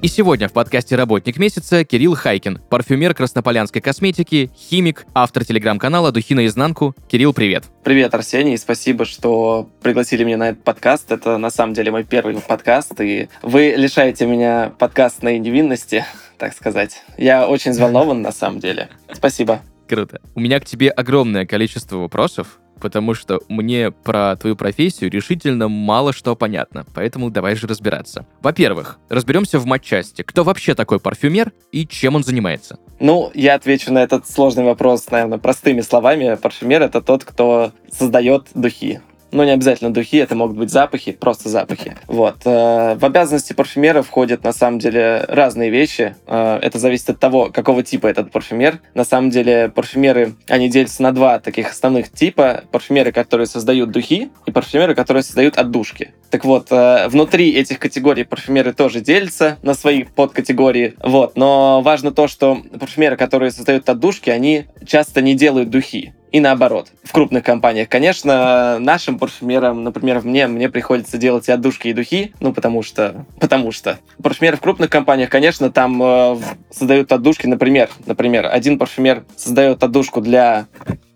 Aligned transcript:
И 0.00 0.06
сегодня 0.06 0.48
в 0.48 0.52
подкасте 0.52 0.94
«Работник 0.94 1.38
месяца» 1.38 1.84
Кирилл 1.84 2.14
Хайкин, 2.14 2.60
парфюмер 2.70 3.14
краснополянской 3.14 3.82
косметики, 3.82 4.48
химик, 4.56 5.04
автор 5.12 5.44
телеграм-канала 5.44 6.12
«Духи 6.12 6.36
наизнанку». 6.36 6.94
Кирилл, 7.08 7.34
привет. 7.34 7.64
Привет, 7.82 8.14
Арсений, 8.14 8.56
спасибо, 8.58 9.04
что 9.04 9.68
пригласили 9.82 10.22
меня 10.22 10.36
на 10.36 10.50
этот 10.50 10.62
подкаст. 10.62 11.10
Это 11.10 11.36
на 11.36 11.50
самом 11.50 11.74
деле 11.74 11.90
мой 11.90 12.04
первый 12.04 12.36
подкаст, 12.36 13.00
и 13.00 13.28
вы 13.42 13.74
лишаете 13.76 14.26
меня 14.26 14.72
подкастной 14.78 15.40
невинности, 15.40 16.04
так 16.38 16.54
сказать. 16.54 17.02
Я 17.16 17.48
очень 17.48 17.72
взволнован 17.72 18.22
на 18.22 18.30
самом 18.30 18.60
деле. 18.60 18.90
Спасибо. 19.12 19.62
Круто. 19.88 20.20
У 20.36 20.40
меня 20.40 20.60
к 20.60 20.64
тебе 20.64 20.90
огромное 20.90 21.44
количество 21.44 21.96
вопросов, 21.96 22.60
потому 22.80 23.14
что 23.14 23.40
мне 23.48 23.90
про 23.90 24.36
твою 24.36 24.56
профессию 24.56 25.10
решительно 25.10 25.68
мало 25.68 26.12
что 26.12 26.34
понятно, 26.36 26.84
поэтому 26.94 27.30
давай 27.30 27.54
же 27.54 27.66
разбираться. 27.66 28.26
Во-первых, 28.40 28.98
разберемся 29.08 29.58
в 29.58 29.66
матчасти. 29.66 30.22
Кто 30.22 30.44
вообще 30.44 30.74
такой 30.74 31.00
парфюмер 31.00 31.52
и 31.72 31.86
чем 31.86 32.14
он 32.14 32.24
занимается? 32.24 32.78
Ну, 33.00 33.30
я 33.34 33.54
отвечу 33.54 33.92
на 33.92 34.02
этот 34.02 34.28
сложный 34.28 34.64
вопрос, 34.64 35.10
наверное, 35.10 35.38
простыми 35.38 35.80
словами. 35.80 36.36
Парфюмер— 36.40 36.82
это 36.84 37.00
тот, 37.00 37.24
кто 37.24 37.72
создает 37.90 38.48
духи. 38.54 39.00
Ну, 39.30 39.44
не 39.44 39.50
обязательно 39.50 39.92
духи, 39.92 40.16
это 40.16 40.34
могут 40.34 40.56
быть 40.56 40.70
запахи, 40.70 41.12
просто 41.12 41.48
запахи. 41.48 41.96
Вот. 42.06 42.38
Э, 42.44 42.96
в 42.96 43.04
обязанности 43.04 43.52
парфюмера 43.52 44.02
входят, 44.02 44.42
на 44.42 44.52
самом 44.52 44.78
деле, 44.78 45.24
разные 45.28 45.70
вещи. 45.70 46.16
Э, 46.26 46.58
это 46.62 46.78
зависит 46.78 47.10
от 47.10 47.18
того, 47.18 47.50
какого 47.52 47.82
типа 47.82 48.06
этот 48.06 48.30
парфюмер. 48.30 48.80
На 48.94 49.04
самом 49.04 49.30
деле, 49.30 49.70
парфюмеры, 49.74 50.34
они 50.48 50.68
делятся 50.70 51.02
на 51.02 51.12
два 51.12 51.40
таких 51.40 51.70
основных 51.70 52.10
типа. 52.10 52.64
Парфюмеры, 52.72 53.12
которые 53.12 53.46
создают 53.46 53.90
духи, 53.90 54.30
и 54.46 54.50
парфюмеры, 54.50 54.94
которые 54.94 55.22
создают 55.22 55.58
отдушки. 55.58 56.14
Так 56.30 56.44
вот, 56.44 56.68
э, 56.70 57.08
внутри 57.08 57.52
этих 57.52 57.78
категорий 57.78 58.24
парфюмеры 58.24 58.72
тоже 58.72 59.00
делятся 59.00 59.58
на 59.62 59.74
свои 59.74 60.04
подкатегории. 60.04 60.94
Вот. 61.02 61.36
Но 61.36 61.82
важно 61.82 62.12
то, 62.12 62.28
что 62.28 62.58
парфюмеры, 62.80 63.16
которые 63.16 63.50
создают 63.50 63.88
отдушки, 63.88 64.30
они 64.30 64.66
часто 64.86 65.20
не 65.20 65.34
делают 65.34 65.68
духи 65.68 66.14
и 66.30 66.40
наоборот. 66.40 66.88
В 67.02 67.12
крупных 67.12 67.44
компаниях, 67.44 67.88
конечно, 67.88 68.78
нашим 68.78 69.18
парфюмерам, 69.18 69.84
например, 69.84 70.20
мне, 70.22 70.46
мне 70.46 70.68
приходится 70.68 71.18
делать 71.18 71.48
и 71.48 71.52
отдушки, 71.52 71.88
и 71.88 71.92
духи, 71.92 72.34
ну, 72.40 72.52
потому 72.52 72.82
что, 72.82 73.26
потому 73.40 73.72
что. 73.72 73.98
Парфюмеры 74.22 74.56
в 74.56 74.60
крупных 74.60 74.90
компаниях, 74.90 75.30
конечно, 75.30 75.70
там 75.70 76.02
э, 76.02 76.36
создают 76.70 77.12
отдушки, 77.12 77.46
например, 77.46 77.88
например, 78.06 78.48
один 78.50 78.78
парфюмер 78.78 79.24
создает 79.36 79.82
отдушку 79.82 80.20
для 80.20 80.66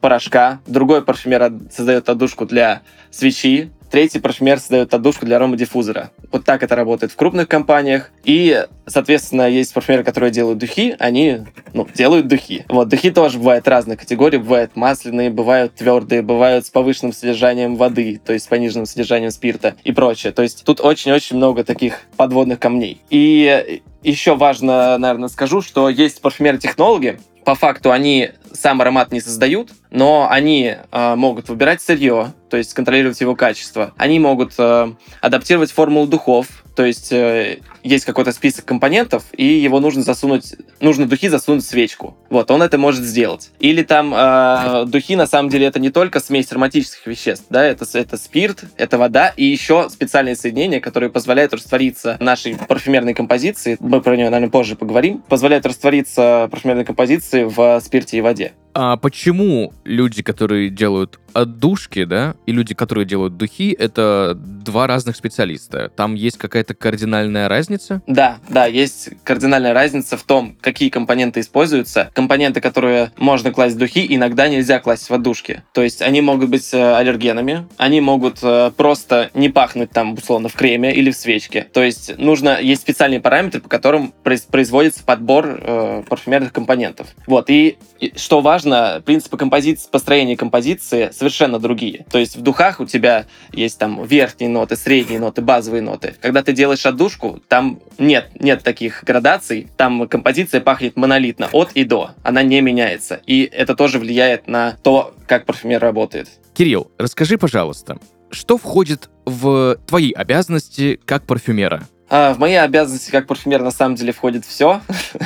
порошка, 0.00 0.60
другой 0.66 1.02
парфюмер 1.02 1.52
создает 1.70 2.08
отдушку 2.08 2.46
для 2.46 2.82
свечи, 3.10 3.70
Третий 3.92 4.20
парфюмер 4.20 4.58
создает 4.58 4.94
отдушку 4.94 5.26
для 5.26 5.36
аромадиффузора. 5.36 6.12
Вот 6.30 6.46
так 6.46 6.62
это 6.62 6.74
работает 6.74 7.12
в 7.12 7.16
крупных 7.16 7.46
компаниях. 7.46 8.10
И, 8.24 8.66
соответственно, 8.86 9.46
есть 9.50 9.74
парфюмеры, 9.74 10.02
которые 10.02 10.30
делают 10.30 10.58
духи, 10.58 10.96
они 10.98 11.40
ну, 11.74 11.86
делают 11.94 12.26
духи. 12.26 12.64
Вот, 12.70 12.88
духи 12.88 13.10
тоже 13.10 13.36
бывают 13.36 13.68
разных 13.68 14.00
категорий. 14.00 14.38
Бывают 14.38 14.76
масляные, 14.76 15.28
бывают 15.28 15.74
твердые, 15.74 16.22
бывают 16.22 16.64
с 16.64 16.70
повышенным 16.70 17.12
содержанием 17.12 17.76
воды, 17.76 18.18
то 18.24 18.32
есть 18.32 18.46
с 18.46 18.48
пониженным 18.48 18.86
содержанием 18.86 19.30
спирта 19.30 19.74
и 19.84 19.92
прочее. 19.92 20.32
То 20.32 20.40
есть 20.40 20.64
тут 20.64 20.80
очень-очень 20.80 21.36
много 21.36 21.62
таких 21.62 22.00
подводных 22.16 22.60
камней. 22.60 23.02
И 23.10 23.82
еще 24.02 24.36
важно, 24.36 24.96
наверное, 24.96 25.28
скажу, 25.28 25.60
что 25.60 25.90
есть 25.90 26.22
парфюмеры-технологи, 26.22 27.20
по 27.44 27.54
факту 27.54 27.90
они 27.90 28.30
сам 28.52 28.80
аромат 28.80 29.12
не 29.12 29.20
создают, 29.20 29.70
но 29.90 30.28
они 30.30 30.76
э, 30.90 31.14
могут 31.16 31.48
выбирать 31.48 31.80
сырье, 31.82 32.32
то 32.50 32.56
есть 32.56 32.74
контролировать 32.74 33.20
его 33.20 33.34
качество. 33.34 33.92
Они 33.96 34.18
могут 34.18 34.54
э, 34.58 34.92
адаптировать 35.20 35.72
формулу 35.72 36.06
духов, 36.06 36.46
то 36.76 36.84
есть 36.84 37.12
э, 37.12 37.60
есть 37.82 38.04
какой-то 38.04 38.32
список 38.32 38.64
компонентов, 38.64 39.24
и 39.36 39.44
его 39.44 39.80
нужно 39.80 40.02
засунуть, 40.02 40.54
нужно 40.80 41.06
духи 41.06 41.28
засунуть 41.28 41.64
в 41.64 41.66
свечку. 41.66 42.16
Вот, 42.30 42.50
он 42.50 42.62
это 42.62 42.78
может 42.78 43.04
сделать. 43.04 43.50
Или 43.58 43.82
там 43.82 44.14
э, 44.14 44.84
духи, 44.86 45.16
на 45.16 45.26
самом 45.26 45.48
деле, 45.48 45.66
это 45.66 45.80
не 45.80 45.90
только 45.90 46.20
смесь 46.20 46.50
ароматических 46.50 47.06
веществ, 47.06 47.46
да, 47.50 47.64
это, 47.64 47.86
это 47.94 48.16
спирт, 48.16 48.64
это 48.76 48.98
вода, 48.98 49.32
и 49.36 49.44
еще 49.44 49.88
специальные 49.90 50.36
соединения, 50.36 50.80
которые 50.80 51.10
позволяют 51.10 51.52
раствориться 51.52 52.16
нашей 52.20 52.56
парфюмерной 52.56 53.14
композиции, 53.14 53.76
мы 53.80 54.00
про 54.00 54.16
нее, 54.16 54.30
наверное, 54.30 54.50
позже 54.50 54.76
поговорим, 54.76 55.22
позволяют 55.28 55.66
раствориться 55.66 56.48
парфюмерной 56.50 56.84
композиции 56.84 57.44
в 57.44 57.80
спирте 57.80 58.18
и 58.18 58.20
воде. 58.20 58.52
А 58.74 58.96
почему 58.96 59.74
люди, 59.84 60.22
которые 60.22 60.70
делают 60.70 61.20
отдушки, 61.34 62.04
да, 62.04 62.36
и 62.46 62.52
люди, 62.52 62.74
которые 62.74 63.04
делают 63.04 63.36
духи, 63.36 63.76
это 63.78 64.34
два 64.34 64.86
разных 64.86 65.16
специалиста? 65.16 65.90
Там 65.94 66.14
есть 66.14 66.38
какая-то 66.38 66.74
кардинальная 66.74 67.48
разница? 67.48 67.71
Да, 68.06 68.38
да, 68.48 68.66
есть 68.66 69.10
кардинальная 69.24 69.72
разница 69.72 70.16
в 70.16 70.22
том, 70.22 70.56
какие 70.60 70.88
компоненты 70.88 71.40
используются. 71.40 72.10
Компоненты, 72.14 72.60
которые 72.60 73.12
можно 73.16 73.52
класть 73.52 73.76
в 73.76 73.78
духи, 73.78 74.06
иногда 74.08 74.48
нельзя 74.48 74.78
класть 74.78 75.08
в 75.08 75.14
отдушки. 75.14 75.62
То 75.72 75.82
есть 75.82 76.02
они 76.02 76.20
могут 76.20 76.50
быть 76.50 76.72
э, 76.72 76.96
аллергенами, 76.96 77.66
они 77.76 78.00
могут 78.00 78.38
э, 78.42 78.70
просто 78.76 79.30
не 79.34 79.48
пахнуть 79.48 79.90
там, 79.90 80.14
условно, 80.14 80.48
в 80.48 80.54
креме 80.54 80.94
или 80.94 81.10
в 81.10 81.16
свечке. 81.16 81.66
То 81.72 81.82
есть 81.82 82.18
нужно, 82.18 82.60
есть 82.60 82.82
специальные 82.82 83.20
параметры, 83.20 83.60
по 83.60 83.68
которым 83.68 84.12
производится 84.22 85.04
подбор 85.04 85.60
э, 85.60 86.02
парфюмерных 86.08 86.52
компонентов. 86.52 87.08
Вот, 87.26 87.50
и, 87.50 87.78
и 88.00 88.12
что 88.16 88.40
важно, 88.40 89.02
принципы 89.04 89.36
композиции, 89.36 89.88
построения 89.90 90.36
композиции 90.36 91.10
совершенно 91.12 91.58
другие. 91.58 92.04
То 92.10 92.18
есть 92.18 92.36
в 92.36 92.42
духах 92.42 92.80
у 92.80 92.86
тебя 92.86 93.26
есть 93.52 93.78
там 93.78 94.04
верхние 94.04 94.50
ноты, 94.50 94.76
средние 94.76 95.20
ноты, 95.20 95.42
базовые 95.42 95.82
ноты. 95.82 96.14
Когда 96.20 96.42
ты 96.42 96.52
делаешь 96.52 96.84
отдушку, 96.86 97.40
там 97.48 97.61
нет, 97.98 98.30
нет 98.38 98.62
таких 98.62 99.04
градаций, 99.04 99.68
там 99.76 100.08
композиция 100.08 100.60
пахнет 100.60 100.96
монолитно, 100.96 101.48
от 101.52 101.72
и 101.72 101.84
до. 101.84 102.10
Она 102.22 102.42
не 102.42 102.60
меняется. 102.60 103.20
И 103.26 103.42
это 103.44 103.74
тоже 103.74 103.98
влияет 103.98 104.48
на 104.48 104.76
то, 104.82 105.14
как 105.26 105.46
парфюмер 105.46 105.80
работает. 105.80 106.28
Кирилл, 106.54 106.90
расскажи, 106.98 107.38
пожалуйста, 107.38 107.98
что 108.30 108.58
входит 108.58 109.10
в 109.24 109.76
твои 109.86 110.12
обязанности 110.12 111.00
как 111.04 111.24
парфюмера? 111.26 111.86
А, 112.14 112.34
в 112.34 112.38
мои 112.38 112.56
обязанности 112.56 113.10
как 113.10 113.26
парфюмер 113.26 113.62
на 113.62 113.70
самом 113.70 113.94
деле 113.94 114.12
входит 114.12 114.44
все. 114.44 114.82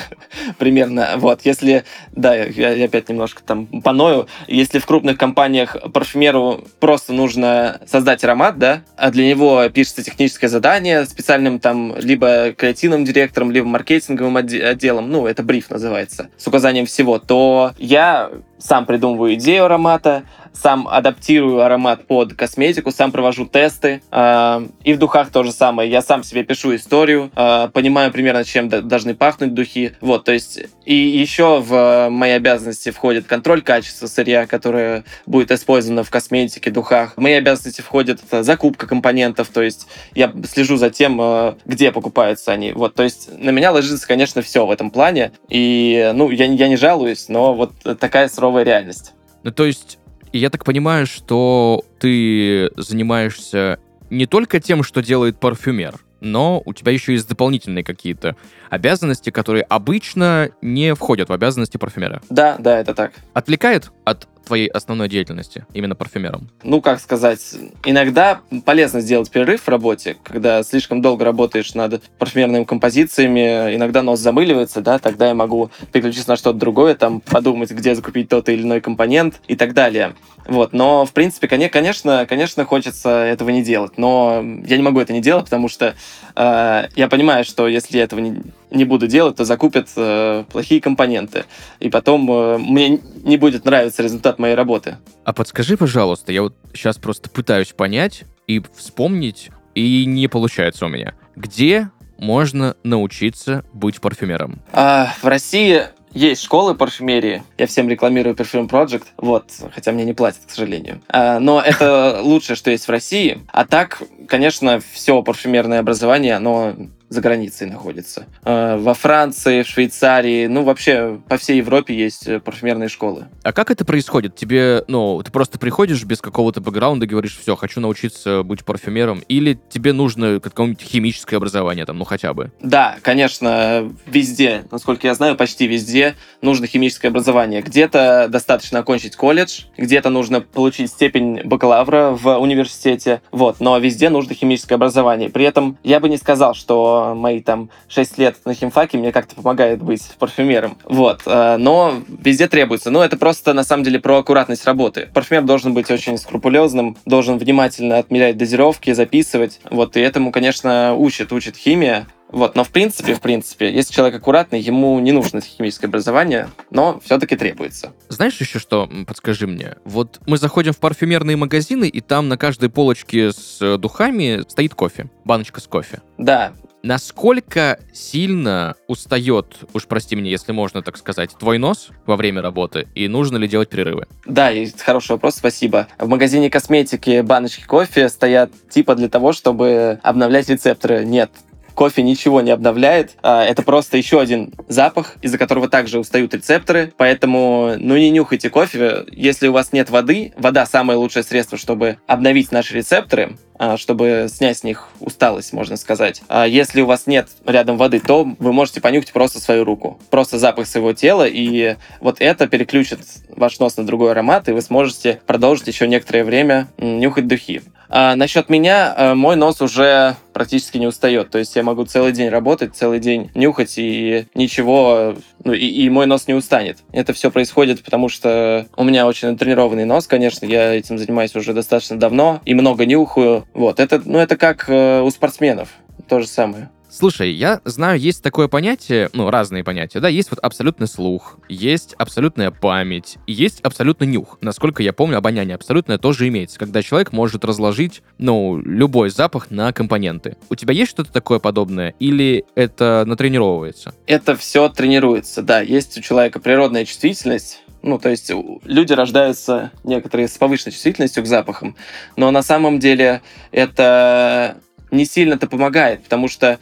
Примерно. 0.59 1.15
Вот. 1.17 1.41
Если, 1.43 1.83
да, 2.13 2.33
я, 2.37 2.71
я 2.71 2.85
опять 2.85 3.09
немножко 3.09 3.43
там 3.43 3.67
поною. 3.83 4.29
Если 4.47 4.79
в 4.79 4.87
крупных 4.87 5.19
компаниях 5.19 5.77
парфюмеру 5.93 6.63
просто 6.79 7.13
нужно 7.13 7.81
создать 7.89 8.23
аромат, 8.23 8.59
да, 8.59 8.83
а 8.97 9.11
для 9.11 9.27
него 9.27 9.69
пишется 9.69 10.05
техническое 10.05 10.47
задание 10.47 11.07
специальным 11.07 11.59
там 11.59 11.97
либо 11.97 12.53
креативным 12.53 13.05
директором, 13.05 13.51
либо 13.51 13.67
маркетинговым 13.67 14.37
отделом, 14.37 15.11
ну, 15.11 15.27
это 15.27 15.43
бриф 15.43 15.71
называется, 15.71 16.29
с 16.39 16.47
указанием 16.47 16.87
всего, 16.87 17.19
то 17.19 17.73
я 17.79 18.31
сам 18.59 18.87
придумываю 18.87 19.35
идею 19.35 19.65
аромата, 19.65 20.23
сам 20.61 20.89
адаптирую 20.89 21.61
аромат 21.61 22.07
под 22.07 22.35
косметику, 22.35 22.91
сам 22.91 23.13
провожу 23.13 23.47
тесты. 23.47 24.03
Э, 24.11 24.67
и 24.85 24.95
в 24.95 24.99
духах 24.99 25.31
то 25.31 25.43
же 25.43 25.53
самое. 25.53 25.91
Я 25.91 26.03
сам 26.03 26.23
себе 26.23 26.45
пишу 26.45 26.75
историю, 26.75 27.31
э, 27.37 27.69
понимаю 27.73 28.13
примерно, 28.13 28.45
чем 28.45 28.69
должны 28.69 29.15
пахнуть 29.15 29.55
духи. 29.55 29.93
Вот, 30.01 30.25
то 30.25 30.33
есть 30.33 30.61
и 30.85 30.95
еще 30.95 31.61
в 31.61 32.09
мои 32.11 32.33
обязанности 32.33 32.91
входит 32.91 33.27
контроль 33.27 33.63
качества 33.63 34.07
сырья, 34.07 34.47
которое 34.47 35.05
будет 35.27 35.51
использовано 35.51 36.05
в 36.05 36.11
косметике, 36.11 36.71
духах. 36.71 37.15
В 37.17 37.21
мои 37.21 37.35
обязанности 37.35 37.81
входит 37.81 38.21
закупка 38.31 38.87
компонентов, 38.87 39.49
то 39.49 39.63
есть 39.63 39.87
я 40.15 40.33
слежу 40.49 40.77
за 40.77 40.91
тем, 40.91 41.21
э, 41.21 41.55
где 41.65 41.93
покупаются 41.93 42.53
они. 42.53 42.73
Вот, 42.73 42.95
то 42.95 43.03
есть 43.03 43.29
на 43.39 43.51
меня 43.51 43.73
ложится, 43.73 44.07
конечно, 44.07 44.43
все 44.43 44.67
в 44.67 44.71
этом 44.71 44.91
плане. 44.91 45.33
И, 45.49 46.11
ну, 46.15 46.31
я, 46.31 46.47
я 46.47 46.69
не 46.69 46.77
жалуюсь, 46.77 47.29
но 47.29 47.55
вот 47.55 47.73
такая 47.99 48.29
суровая 48.29 48.65
реальность. 48.65 49.13
Ну, 49.43 49.53
то 49.53 49.65
есть 49.65 49.99
я 50.33 50.51
так 50.51 50.65
понимаю, 50.65 51.07
что 51.07 51.85
ты 51.99 52.71
занимаешься 52.77 53.79
не 54.11 54.27
только 54.27 54.61
тем, 54.61 54.83
что 54.83 55.03
делает 55.03 55.39
парфюмер, 55.41 55.95
но 56.21 56.63
у 56.65 56.73
тебя 56.73 56.93
еще 56.93 57.13
есть 57.13 57.29
дополнительные 57.29 57.85
какие-то 57.85 58.37
обязанности, 58.71 59.31
которые 59.31 59.63
обычно 59.65 60.51
не 60.63 60.95
входят 60.95 61.29
в 61.29 61.33
обязанности 61.33 61.77
парфюмера. 61.77 62.23
Да, 62.31 62.57
да, 62.59 62.79
это 62.79 62.95
так. 62.95 63.13
Отвлекает 63.35 63.91
от 64.05 64.29
твоей 64.47 64.69
основной 64.69 65.09
деятельности, 65.09 65.67
именно 65.75 65.95
парфюмером? 65.95 66.49
Ну, 66.63 66.81
как 66.81 67.01
сказать, 67.01 67.57
иногда 67.85 68.41
полезно 68.65 69.01
сделать 69.01 69.31
перерыв 69.31 69.63
в 69.63 69.69
работе, 69.69 70.17
когда 70.23 70.63
слишком 70.63 71.03
долго 71.03 71.25
работаешь 71.25 71.75
над 71.75 72.03
парфюмерными 72.19 72.65
композициями, 72.65 73.75
иногда 73.75 74.03
нос 74.03 74.21
замыливается, 74.21 74.81
да, 74.81 74.99
тогда 74.99 75.29
я 75.29 75.35
могу 75.35 75.71
переключиться 75.93 76.31
на 76.31 76.37
что-то 76.37 76.59
другое, 76.59 76.95
там, 76.95 77.21
подумать, 77.21 77.71
где 77.71 77.95
закупить 77.95 78.29
тот 78.29 78.49
или 78.49 78.63
иной 78.63 78.81
компонент 78.81 79.41
и 79.49 79.57
так 79.57 79.75
далее. 79.75 80.15
Вот, 80.47 80.73
но, 80.73 81.05
в 81.05 81.13
принципе, 81.13 81.49
конечно, 81.49 82.25
конечно, 82.29 82.65
хочется 82.65 83.11
этого 83.11 83.51
не 83.51 83.63
делать, 83.63 83.99
но 83.99 84.45
я 84.65 84.77
не 84.77 84.83
могу 84.83 85.01
это 85.01 85.13
не 85.13 85.21
делать, 85.21 85.47
потому 85.47 85.69
что 85.69 85.97
э, 86.37 86.89
я 86.95 87.09
понимаю, 87.09 87.45
что 87.45 87.67
если 87.67 87.99
я 87.99 88.05
этого 88.05 88.21
не, 88.21 88.43
не 88.71 88.85
буду 88.85 89.07
делать, 89.07 89.37
то 89.37 89.45
закупят 89.45 89.89
э, 89.97 90.45
плохие 90.51 90.81
компоненты, 90.81 91.45
и 91.81 91.89
потом 91.89 92.31
э, 92.31 92.59
мне 92.59 93.01
не 93.23 93.37
будет 93.37 93.65
нравиться 93.65 94.03
результат 94.03 94.39
моей 94.39 94.55
работы. 94.55 94.99
А 95.25 95.33
подскажи, 95.33 95.77
пожалуйста, 95.77 96.33
я 96.33 96.43
вот 96.43 96.55
сейчас 96.75 96.97
просто 96.99 97.31
пытаюсь 97.31 97.73
понять 97.73 98.25
и 98.47 98.63
вспомнить, 98.75 99.51
и 99.75 100.05
не 100.07 100.29
получается 100.29 100.87
у 100.87 100.89
меня. 100.89 101.15
Где 101.37 101.91
можно 102.19 102.77
научиться 102.83 103.65
быть 103.73 104.01
парфюмером? 104.01 104.63
А, 104.73 105.13
в 105.21 105.27
России 105.27 105.83
есть 106.17 106.43
школы 106.43 106.75
парфюмерии. 106.75 107.43
Я 107.59 107.67
всем 107.67 107.91
рекламирую 107.91 108.35
Perfume 108.35 108.71
Project. 108.71 109.05
Вот, 109.19 109.51
хотя 109.75 109.93
мне 109.93 110.05
не 110.05 110.15
платят, 110.15 110.41
к 110.47 110.51
сожалению. 110.51 111.03
А, 111.09 111.39
но 111.41 111.61
это 111.61 112.21
лучшее, 112.23 112.57
что 112.57 112.71
есть 112.71 112.89
в 112.89 112.91
России. 112.91 113.43
А 113.49 113.67
так, 113.67 114.03
конечно, 114.27 114.81
все 114.93 115.23
парфюмерное 115.23 115.81
образование, 115.81 116.37
оно 116.37 116.75
за 117.09 117.21
границей 117.21 117.67
находится. 117.69 118.27
Э, 118.45 118.77
во 118.77 118.95
Франции, 118.95 119.63
в 119.63 119.69
Швейцарии, 119.69 120.47
ну 120.47 120.65
вообще 120.65 121.21
по 121.29 121.37
всей 121.37 121.59
Европе 121.59 121.95
есть 121.95 122.27
э, 122.27 122.41
парфюмерные 122.41 122.89
школы. 122.89 123.27
А 123.43 123.53
как 123.53 123.71
это 123.71 123.85
происходит? 123.85 124.35
Тебе, 124.35 124.85
ну, 124.89 125.23
ты 125.23 125.31
просто 125.31 125.59
приходишь 125.59 126.05
без 126.05 126.21
какого-то 126.21 126.61
бэкграунда 126.61 127.07
говоришь, 127.07 127.39
все, 127.39 127.57
хочу 127.57 127.81
научиться 127.81 128.43
быть 128.43 128.65
парфюмером, 128.65 129.21
или 129.29 129.59
тебе 129.69 129.93
нужно 129.93 130.41
какое-нибудь 130.41 130.83
химическое 130.83 131.37
образование 131.37 131.87
там, 131.87 131.99
ну 131.99 132.05
хотя 132.05 132.35
бы? 132.35 132.51
Да, 132.61 132.97
конечно, 133.03 133.93
везде, 134.07 134.65
насколько 134.71 135.07
я 135.07 135.15
знаю, 135.15 135.37
почти 135.37 135.67
везде 135.67 136.17
нужно 136.43 136.67
химическое 136.67 137.09
образование. 137.09 137.63
Где-то 137.63 138.27
достаточно 138.29 138.81
окончить 138.81 139.17
колледж, 139.17 139.63
где-то 139.77 140.11
нужно 140.11 140.41
получить 140.41 140.91
степень 140.91 141.43
бакалавра 141.45 142.11
в 142.11 142.37
университете, 142.39 143.23
вот, 143.31 143.61
но 143.61 143.79
везде 143.79 144.11
нужно 144.11 144.35
химическое 144.35 144.75
образование. 144.75 145.31
При 145.31 145.45
этом 145.45 145.79
я 145.83 146.01
бы 146.01 146.09
не 146.09 146.17
сказал, 146.17 146.55
что 146.55 146.96
мои 147.15 147.41
там 147.41 147.71
6 147.89 148.19
лет 148.19 148.37
на 148.45 148.55
химфаке 148.55 148.99
мне 148.99 149.13
как-то 149.13 149.35
помогает 149.35 149.83
быть 149.83 150.03
парфюмером. 150.19 150.79
Вот. 150.85 151.23
Э, 151.27 151.57
но 151.57 151.95
везде 152.09 152.49
требуется. 152.49 152.91
Но 152.91 153.05
это 153.05 153.17
просто, 153.17 153.53
на 153.55 153.65
самом 153.65 153.85
деле, 153.85 154.01
про 154.01 154.19
аккуратность 154.19 154.65
работы. 154.65 155.09
Парфюмер 155.13 155.43
должен 155.43 155.75
быть 155.75 155.91
очень 155.91 156.19
скрупулезным, 156.19 156.97
должен 157.05 157.39
внимательно 157.39 157.99
отмерять 157.99 158.37
дозировки, 158.37 158.93
записывать. 158.93 159.61
Вот. 159.71 159.97
И 159.97 160.01
этому, 160.01 160.33
конечно, 160.33 160.95
учит, 160.95 161.33
учит 161.33 161.57
химия. 161.57 162.07
Вот, 162.29 162.57
но 162.57 162.65
в 162.65 162.71
принципе, 162.71 163.15
в 163.15 163.21
принципе, 163.21 163.73
если 163.73 163.95
человек 163.95 164.21
аккуратный, 164.21 164.61
ему 164.61 164.99
не 164.99 165.13
нужно 165.13 165.41
химическое 165.41 165.87
образование, 165.87 166.49
но 166.71 167.01
все-таки 167.05 167.37
требуется. 167.37 167.93
Знаешь 168.09 168.37
еще 168.41 168.59
что, 168.59 168.91
подскажи 169.07 169.47
мне? 169.47 169.77
Вот 169.85 170.21
мы 170.27 170.37
заходим 170.37 170.73
в 170.73 170.79
парфюмерные 170.79 171.37
магазины, 171.37 171.89
и 171.89 172.01
там 172.01 172.29
на 172.29 172.37
каждой 172.37 172.69
полочке 172.69 173.33
с 173.33 173.59
э, 173.61 173.79
духами 173.79 174.43
стоит 174.49 174.75
кофе, 174.75 175.09
баночка 175.25 175.61
с 175.61 175.67
кофе. 175.67 176.03
Да, 176.19 176.53
Насколько 176.87 177.81
сильно 177.93 178.77
устает, 178.87 179.57
уж 179.75 179.87
прости 179.87 180.15
меня, 180.15 180.31
если 180.31 180.53
можно 180.53 180.83
так 180.83 180.97
сказать, 180.97 181.31
твой 181.37 181.59
нос 181.59 181.89
во 182.07 182.15
время 182.15 182.43
работы, 182.43 182.87
и 182.95 183.09
нужно 183.09 183.39
ли 183.39 183.49
делать 183.49 183.71
перерывы? 183.71 184.07
Да, 184.25 184.53
и 184.53 184.71
хороший 184.71 185.13
вопрос, 185.13 185.35
спасибо. 185.35 185.89
В 185.99 186.07
магазине 186.07 186.49
косметики 186.49 187.23
баночки 187.23 187.65
кофе 187.65 188.09
стоят 188.09 188.53
типа 188.71 188.95
для 188.95 189.09
того, 189.09 189.33
чтобы 189.33 189.99
обновлять 190.05 190.49
рецепторы. 190.49 191.05
Нет, 191.05 191.33
кофе 191.75 192.03
ничего 192.03 192.41
не 192.41 192.53
обновляет. 192.53 193.17
А, 193.21 193.45
это 193.45 193.63
просто 193.63 193.97
еще 193.97 194.21
один 194.21 194.55
запах, 194.69 195.15
из-за 195.23 195.39
которого 195.39 195.69
также 195.69 195.99
устают 195.99 196.35
рецепторы. 196.35 196.93
Поэтому, 196.97 197.75
ну, 197.79 197.97
не 197.97 198.11
нюхайте 198.11 198.49
кофе. 198.49 199.07
Если 199.11 199.49
у 199.49 199.53
вас 199.53 199.73
нет 199.73 199.91
воды, 199.91 200.33
вода 200.37 200.65
самое 200.67 200.99
лучшее 201.01 201.25
средство, 201.25 201.59
чтобы 201.59 201.99
обновить 202.07 202.53
наши 202.53 202.75
рецепторы 202.77 203.37
чтобы 203.77 204.29
снять 204.31 204.59
с 204.59 204.65
них 204.65 204.89
усталость, 205.01 205.53
можно 205.53 205.77
сказать. 205.77 206.23
А 206.29 206.47
если 206.47 206.81
у 206.81 206.87
вас 206.87 207.07
нет 207.07 207.29
рядом 207.45 207.77
воды, 207.77 208.01
то 208.01 208.27
вы 208.39 208.53
можете 208.53 208.81
понюхать 208.81 209.13
просто 209.13 209.41
свою 209.41 209.65
руку, 209.65 209.99
просто 210.11 210.39
запах 210.39 210.67
своего 210.67 210.93
тела, 210.93 211.27
и 211.27 211.77
вот 212.01 212.17
это 212.21 212.47
переключит 212.47 213.01
ваш 213.29 213.59
нос 213.59 213.77
на 213.77 213.85
другой 213.85 214.13
аромат, 214.13 214.49
и 214.49 214.53
вы 214.53 214.63
сможете 214.63 215.21
продолжить 215.27 215.69
еще 215.69 215.87
некоторое 215.87 216.25
время 216.25 216.69
нюхать 216.79 217.27
духи. 217.27 217.63
А 217.89 218.17
насчет 218.17 218.49
меня, 218.49 218.95
э, 218.97 219.15
мой 219.15 219.37
нос 219.37 219.61
уже 219.61 220.17
практически 220.33 220.77
не 220.77 220.87
устает. 220.87 221.31
То 221.31 221.39
есть 221.39 221.57
я 221.57 221.63
могу 221.63 221.85
целый 221.85 222.13
день 222.13 222.29
работать, 222.29 222.77
целый 222.77 222.99
день 222.99 223.31
нюхать, 223.35 223.75
и 223.79 224.27
ничего, 224.35 225.15
ну 225.45 225.53
и, 225.53 225.67
и 225.67 225.89
мой 225.89 226.07
нос 226.07 226.27
не 226.27 226.35
устанет. 226.35 226.79
Это 226.93 227.13
все 227.13 227.31
происходит, 227.31 227.83
потому 227.83 228.09
что 228.09 228.67
у 228.77 228.85
меня 228.85 229.07
очень 229.07 229.37
тренированный 229.39 229.85
нос, 229.85 230.07
конечно, 230.07 230.45
я 230.45 230.75
этим 230.75 230.99
занимаюсь 230.99 231.35
уже 231.35 231.55
достаточно 231.55 231.99
давно 231.99 232.41
и 232.45 232.55
много 232.55 232.85
нюхаю. 232.85 233.46
Вот, 233.57 233.81
это, 233.81 234.03
ну, 234.05 234.19
это 234.19 234.37
как 234.37 234.69
э, 234.69 235.01
у 235.01 235.11
спортсменов, 235.11 235.71
то 236.09 236.21
же 236.21 236.27
самое. 236.27 236.69
Слушай, 236.91 237.33
я 237.33 237.63
знаю, 237.65 237.99
есть 237.99 238.23
такое 238.23 238.49
понятие, 238.49 239.09
ну, 239.15 239.31
разные 239.31 239.65
понятия, 239.65 239.99
да, 239.99 240.09
есть 240.09 240.31
вот 240.31 240.41
абсолютный 240.41 240.87
слух, 240.87 241.39
есть 241.49 241.95
абсолютная 241.95 242.51
память, 242.51 243.17
есть 243.27 243.63
абсолютный 243.63 244.09
нюх. 244.09 244.37
Насколько 244.43 244.83
я 244.83 244.93
помню, 244.93 245.17
обоняние 245.17 245.55
абсолютное 245.55 245.97
тоже 245.97 246.29
имеется, 246.29 246.59
когда 246.59 246.83
человек 246.83 247.15
может 247.15 247.47
разложить, 247.47 248.03
ну, 248.19 248.59
любой 248.59 249.09
запах 249.09 249.51
на 249.51 249.73
компоненты. 249.73 250.37
У 250.51 250.55
тебя 250.55 250.75
есть 250.75 250.91
что-то 250.91 251.11
такое 251.11 251.39
подобное, 251.39 251.95
или 251.99 252.45
это 252.57 253.05
натренировывается? 253.07 253.95
Это 254.07 254.37
все 254.37 254.69
тренируется, 254.69 255.41
да. 255.41 255.63
Есть 255.63 255.97
у 255.97 256.03
человека 256.03 256.41
природная 256.41 256.85
чувствительность, 256.85 257.63
ну, 257.87 257.99
то 258.01 258.11
есть 258.11 258.31
люди 258.65 258.93
рождаются 258.93 259.71
некоторые 259.85 260.27
с 260.27 260.37
повышенной 260.37 260.73
чувствительностью 260.73 261.23
к 261.23 261.27
запахам, 261.27 261.77
но 262.17 262.33
на 262.33 262.43
самом 262.43 262.81
деле 262.81 263.23
это 263.53 264.59
не 264.91 265.05
сильно-то 265.05 265.47
помогает, 265.47 266.03
потому 266.03 266.27
что 266.27 266.59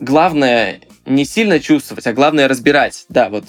главное 0.00 0.80
не 1.06 1.24
сильно 1.24 1.60
чувствовать, 1.60 2.06
а 2.08 2.12
главное 2.12 2.48
разбирать. 2.48 3.06
Да, 3.08 3.28
вот 3.28 3.44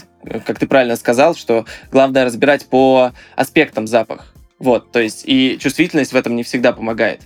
как 0.45 0.59
ты 0.59 0.67
правильно 0.67 0.95
сказал, 0.95 1.35
что 1.35 1.65
главное 1.91 2.23
разбирать 2.23 2.67
по 2.67 3.13
аспектам 3.35 3.87
запах. 3.87 4.33
Вот, 4.59 4.91
то 4.91 4.99
есть 4.99 5.23
и 5.25 5.57
чувствительность 5.59 6.13
в 6.13 6.15
этом 6.15 6.35
не 6.35 6.43
всегда 6.43 6.71
помогает. 6.71 7.21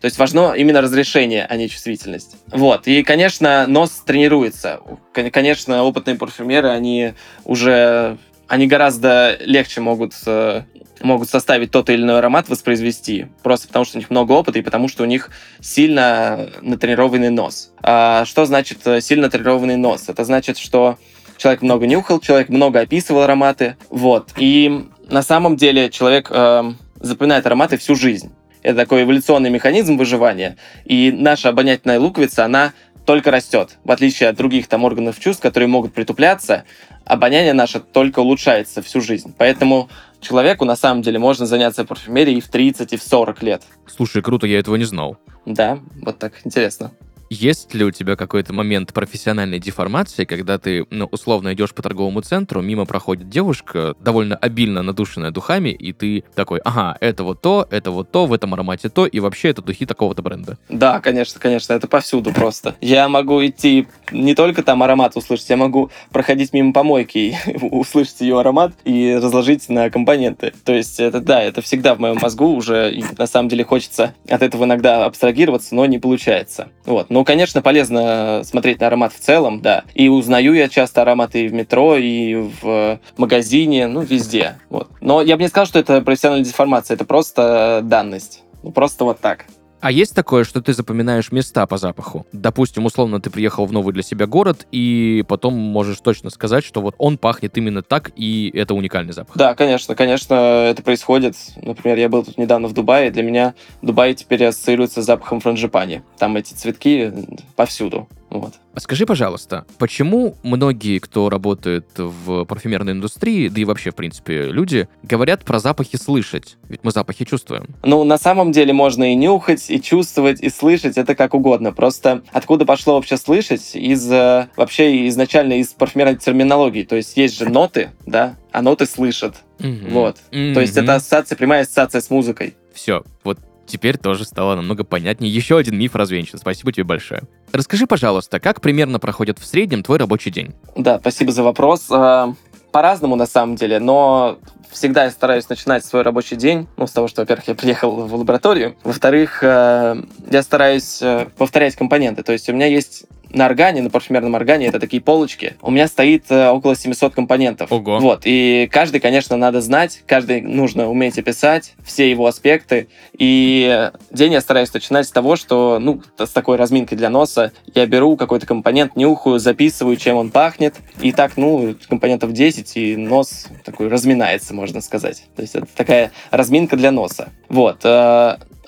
То 0.00 0.06
есть 0.06 0.18
важно 0.18 0.52
именно 0.52 0.82
разрешение, 0.82 1.46
а 1.46 1.56
не 1.56 1.70
чувствительность. 1.70 2.36
Вот. 2.48 2.86
И, 2.86 3.02
конечно, 3.02 3.66
нос 3.66 4.02
тренируется. 4.04 4.80
Конечно, 5.12 5.84
опытные 5.84 6.16
парфюмеры, 6.16 6.68
они 6.68 7.14
уже 7.44 8.18
они 8.48 8.66
гораздо 8.66 9.36
легче 9.40 9.80
могут 9.80 10.14
э, 10.26 10.62
могут 11.00 11.28
составить 11.28 11.70
тот 11.70 11.90
или 11.90 12.02
иной 12.02 12.18
аромат, 12.18 12.48
воспроизвести. 12.48 13.26
Просто 13.42 13.68
потому, 13.68 13.84
что 13.84 13.98
у 13.98 14.00
них 14.00 14.10
много 14.10 14.32
опыта 14.32 14.58
и 14.58 14.62
потому, 14.62 14.88
что 14.88 15.02
у 15.02 15.06
них 15.06 15.30
сильно 15.60 16.48
натренированный 16.62 17.30
нос. 17.30 17.72
А 17.82 18.24
что 18.24 18.44
значит 18.46 18.86
э, 18.86 19.00
сильно 19.00 19.24
натренированный 19.24 19.76
нос? 19.76 20.08
Это 20.08 20.24
значит, 20.24 20.58
что 20.58 20.98
человек 21.36 21.62
много 21.62 21.86
нюхал, 21.86 22.20
человек 22.20 22.48
много 22.48 22.80
описывал 22.80 23.22
ароматы. 23.22 23.76
Вот. 23.90 24.30
И 24.36 24.86
на 25.08 25.22
самом 25.22 25.56
деле 25.56 25.90
человек 25.90 26.28
э, 26.30 26.72
запоминает 27.00 27.46
ароматы 27.46 27.76
всю 27.76 27.94
жизнь. 27.94 28.32
Это 28.62 28.78
такой 28.78 29.04
эволюционный 29.04 29.50
механизм 29.50 29.96
выживания. 29.96 30.56
И 30.84 31.12
наша 31.12 31.50
обонятельная 31.50 32.00
луковица, 32.00 32.44
она 32.44 32.72
только 33.06 33.30
растет. 33.30 33.78
В 33.84 33.90
отличие 33.90 34.28
от 34.28 34.36
других 34.36 34.66
там 34.66 34.84
органов 34.84 35.18
чувств, 35.18 35.40
которые 35.40 35.68
могут 35.68 35.94
притупляться, 35.94 36.64
обоняние 37.04 37.54
наше 37.54 37.80
только 37.80 38.18
улучшается 38.18 38.82
всю 38.82 39.00
жизнь. 39.00 39.34
Поэтому 39.38 39.88
человеку 40.20 40.64
на 40.64 40.76
самом 40.76 41.02
деле 41.02 41.18
можно 41.18 41.46
заняться 41.46 41.84
парфюмерией 41.84 42.40
в 42.40 42.48
30 42.48 42.92
и 42.92 42.96
в 42.96 43.02
40 43.02 43.42
лет. 43.42 43.62
Слушай, 43.86 44.22
круто, 44.22 44.46
я 44.46 44.58
этого 44.58 44.76
не 44.76 44.84
знал. 44.84 45.16
Да, 45.46 45.78
вот 46.02 46.18
так 46.18 46.34
интересно. 46.44 46.90
Есть 47.28 47.74
ли 47.74 47.84
у 47.84 47.90
тебя 47.90 48.14
какой-то 48.16 48.52
момент 48.52 48.92
профессиональной 48.92 49.58
деформации, 49.58 50.24
когда 50.24 50.58
ты, 50.58 50.86
ну, 50.90 51.06
условно 51.06 51.54
идешь 51.54 51.74
по 51.74 51.82
торговому 51.82 52.20
центру, 52.20 52.62
мимо 52.62 52.86
проходит 52.86 53.28
девушка, 53.28 53.94
довольно 54.00 54.36
обильно 54.36 54.82
надушенная 54.82 55.32
духами, 55.32 55.70
и 55.70 55.92
ты 55.92 56.24
такой, 56.34 56.60
ага, 56.64 56.96
это 57.00 57.24
вот 57.24 57.40
то, 57.40 57.66
это 57.70 57.90
вот 57.90 58.12
то, 58.12 58.26
в 58.26 58.32
этом 58.32 58.54
аромате 58.54 58.88
то, 58.88 59.06
и 59.06 59.18
вообще 59.18 59.48
это 59.48 59.62
духи 59.62 59.86
такого-то 59.86 60.22
бренда? 60.22 60.56
Да, 60.68 61.00
конечно, 61.00 61.40
конечно, 61.40 61.72
это 61.72 61.88
повсюду 61.88 62.32
просто. 62.32 62.76
Я 62.80 63.08
могу 63.08 63.44
идти 63.44 63.88
не 64.12 64.34
только 64.34 64.62
там 64.62 64.82
аромат 64.82 65.16
услышать, 65.16 65.48
я 65.50 65.56
могу 65.56 65.90
проходить 66.10 66.52
мимо 66.52 66.72
помойки 66.72 67.18
и 67.18 67.36
услышать 67.70 68.20
ее 68.20 68.40
аромат 68.40 68.72
и 68.84 69.14
разложить 69.14 69.68
на 69.68 69.90
компоненты. 69.90 70.52
То 70.64 70.72
есть 70.74 71.00
это 71.00 71.20
да, 71.20 71.42
это 71.42 71.62
всегда 71.62 71.94
в 71.94 72.00
моем 72.00 72.18
мозгу 72.20 72.46
уже, 72.46 72.92
и 72.92 73.04
на 73.16 73.26
самом 73.26 73.48
деле 73.48 73.64
хочется 73.64 74.14
от 74.28 74.42
этого 74.42 74.64
иногда 74.64 75.04
абстрагироваться, 75.04 75.74
но 75.74 75.86
не 75.86 75.98
получается. 75.98 76.68
Вот. 76.84 77.10
Ну, 77.10 77.24
конечно, 77.24 77.62
полезно 77.62 78.42
смотреть 78.44 78.80
на 78.80 78.88
аромат 78.88 79.12
в 79.12 79.20
целом, 79.20 79.60
да. 79.60 79.84
И 79.94 80.08
узнаю 80.08 80.54
я 80.54 80.68
часто 80.68 81.02
ароматы 81.02 81.44
и 81.44 81.48
в 81.48 81.54
метро, 81.54 81.96
и 81.96 82.34
в 82.34 83.00
магазине, 83.16 83.86
ну, 83.86 84.00
везде. 84.00 84.58
Вот. 84.70 84.88
Но 85.00 85.22
я 85.22 85.36
бы 85.36 85.42
не 85.42 85.48
сказал, 85.48 85.66
что 85.66 85.78
это 85.78 86.00
профессиональная 86.00 86.44
деформация, 86.44 86.94
это 86.94 87.04
просто 87.04 87.80
данность. 87.82 88.42
Ну, 88.62 88.72
просто 88.72 89.04
вот 89.04 89.20
так. 89.20 89.46
А 89.86 89.92
есть 89.92 90.16
такое, 90.16 90.42
что 90.42 90.60
ты 90.60 90.72
запоминаешь 90.72 91.30
места 91.30 91.64
по 91.64 91.76
запаху? 91.76 92.26
Допустим, 92.32 92.86
условно, 92.86 93.20
ты 93.20 93.30
приехал 93.30 93.66
в 93.66 93.72
новый 93.72 93.94
для 93.94 94.02
себя 94.02 94.26
город, 94.26 94.66
и 94.72 95.24
потом 95.28 95.54
можешь 95.54 96.00
точно 96.00 96.30
сказать, 96.30 96.64
что 96.64 96.80
вот 96.80 96.96
он 96.98 97.18
пахнет 97.18 97.56
именно 97.56 97.82
так, 97.82 98.10
и 98.16 98.50
это 98.52 98.74
уникальный 98.74 99.12
запах. 99.12 99.36
Да, 99.36 99.54
конечно, 99.54 99.94
конечно, 99.94 100.34
это 100.34 100.82
происходит. 100.82 101.36
Например, 101.62 101.98
я 101.98 102.08
был 102.08 102.24
тут 102.24 102.36
недавно 102.36 102.66
в 102.66 102.72
Дубае, 102.72 103.06
и 103.06 103.10
для 103.12 103.22
меня 103.22 103.54
Дубай 103.80 104.14
теперь 104.14 104.46
ассоциируется 104.46 105.02
с 105.02 105.06
запахом 105.06 105.38
франжипани. 105.38 106.02
Там 106.18 106.36
эти 106.36 106.52
цветки 106.52 107.12
повсюду. 107.54 108.08
Вот. 108.38 108.54
А 108.74 108.80
скажи, 108.80 109.06
пожалуйста, 109.06 109.66
почему 109.78 110.36
многие, 110.42 110.98
кто 110.98 111.28
работает 111.28 111.86
в 111.96 112.44
парфюмерной 112.44 112.92
индустрии, 112.92 113.48
да 113.48 113.60
и 113.60 113.64
вообще, 113.64 113.90
в 113.90 113.94
принципе, 113.94 114.46
люди, 114.46 114.88
говорят 115.02 115.44
про 115.44 115.58
запахи 115.58 115.96
слышать? 115.96 116.56
Ведь 116.68 116.80
мы 116.82 116.90
запахи 116.90 117.24
чувствуем. 117.24 117.74
Ну, 117.82 118.04
на 118.04 118.18
самом 118.18 118.52
деле 118.52 118.72
можно 118.72 119.12
и 119.12 119.14
нюхать, 119.14 119.70
и 119.70 119.80
чувствовать, 119.80 120.40
и 120.40 120.50
слышать, 120.50 120.98
это 120.98 121.14
как 121.14 121.34
угодно. 121.34 121.72
Просто 121.72 122.22
откуда 122.32 122.64
пошло 122.64 122.94
вообще 122.94 123.16
слышать? 123.16 123.74
Из 123.74 124.10
э, 124.10 124.48
вообще 124.56 125.08
изначально 125.08 125.54
из 125.54 125.68
парфюмерной 125.68 126.16
терминологии. 126.16 126.82
То 126.82 126.96
есть 126.96 127.16
есть 127.16 127.38
же 127.38 127.48
ноты, 127.48 127.90
да, 128.04 128.36
а 128.52 128.62
ноты 128.62 128.86
слышат. 128.86 129.36
Мгм. 129.58 129.90
Вот. 129.90 130.16
Мгм. 130.30 130.54
То 130.54 130.60
есть 130.60 130.76
это 130.76 130.96
ассоциация, 130.96 131.36
прямая 131.36 131.62
ассоциация 131.62 132.00
с 132.00 132.10
музыкой. 132.10 132.54
Все, 132.74 133.04
вот 133.24 133.38
теперь 133.66 133.98
тоже 133.98 134.24
стало 134.24 134.54
намного 134.54 134.84
понятнее. 134.84 135.32
Еще 135.32 135.56
один 135.58 135.78
миф 135.78 135.94
развенчан. 135.94 136.38
Спасибо 136.38 136.72
тебе 136.72 136.84
большое. 136.84 137.22
Расскажи, 137.52 137.86
пожалуйста, 137.86 138.40
как 138.40 138.60
примерно 138.60 138.98
проходит 138.98 139.38
в 139.38 139.46
среднем 139.46 139.82
твой 139.82 139.98
рабочий 139.98 140.30
день? 140.30 140.54
Да, 140.76 140.98
спасибо 140.98 141.32
за 141.32 141.42
вопрос. 141.42 141.86
Э, 141.90 142.32
По-разному 142.72 143.16
на 143.16 143.26
самом 143.26 143.56
деле, 143.56 143.78
но 143.78 144.38
всегда 144.70 145.04
я 145.04 145.10
стараюсь 145.10 145.48
начинать 145.48 145.84
свой 145.84 146.02
рабочий 146.02 146.36
день, 146.36 146.66
ну, 146.76 146.86
с 146.86 146.90
того, 146.90 147.08
что, 147.08 147.22
во-первых, 147.22 147.48
я 147.48 147.54
приехал 147.54 147.90
в 147.92 148.14
лабораторию, 148.14 148.76
во-вторых, 148.84 149.42
э, 149.42 150.02
я 150.30 150.42
стараюсь 150.42 151.00
э, 151.00 151.26
повторять 151.38 151.76
компоненты, 151.76 152.22
то 152.22 152.32
есть 152.32 152.48
у 152.48 152.52
меня 152.52 152.66
есть 152.66 153.04
на 153.30 153.46
органе, 153.46 153.82
на 153.82 153.90
парфюмерном 153.90 154.34
органе, 154.34 154.66
это 154.66 154.78
такие 154.80 155.02
полочки, 155.02 155.54
у 155.62 155.70
меня 155.70 155.88
стоит 155.88 156.24
э, 156.30 156.48
около 156.50 156.76
700 156.76 157.14
компонентов. 157.14 157.70
Ого. 157.72 157.98
Вот, 157.98 158.22
и 158.24 158.68
каждый, 158.72 159.00
конечно, 159.00 159.36
надо 159.36 159.60
знать, 159.60 160.02
каждый 160.06 160.40
нужно 160.40 160.88
уметь 160.88 161.18
описать, 161.18 161.74
все 161.84 162.10
его 162.10 162.26
аспекты, 162.26 162.88
и 163.18 163.90
день 164.10 164.32
я 164.32 164.40
стараюсь 164.40 164.72
начинать 164.72 165.06
с 165.06 165.10
того, 165.10 165.36
что, 165.36 165.78
ну, 165.80 166.02
с 166.18 166.30
такой 166.30 166.56
разминкой 166.56 166.96
для 166.98 167.10
носа, 167.10 167.52
я 167.74 167.86
беру 167.86 168.16
какой-то 168.16 168.46
компонент, 168.46 168.96
нюхаю, 168.96 169.38
записываю, 169.38 169.96
чем 169.96 170.16
он 170.16 170.30
пахнет, 170.30 170.74
и 171.00 171.12
так, 171.12 171.36
ну, 171.36 171.74
компонентов 171.88 172.32
10, 172.32 172.76
и 172.76 172.96
нос 172.96 173.48
такой 173.64 173.88
разминается, 173.88 174.54
можно 174.54 174.80
сказать. 174.80 175.24
То 175.36 175.42
есть 175.42 175.54
это 175.54 175.66
такая 175.74 176.12
разминка 176.30 176.76
для 176.76 176.90
носа. 176.90 177.30
Вот. 177.48 177.80
э, 177.84 177.88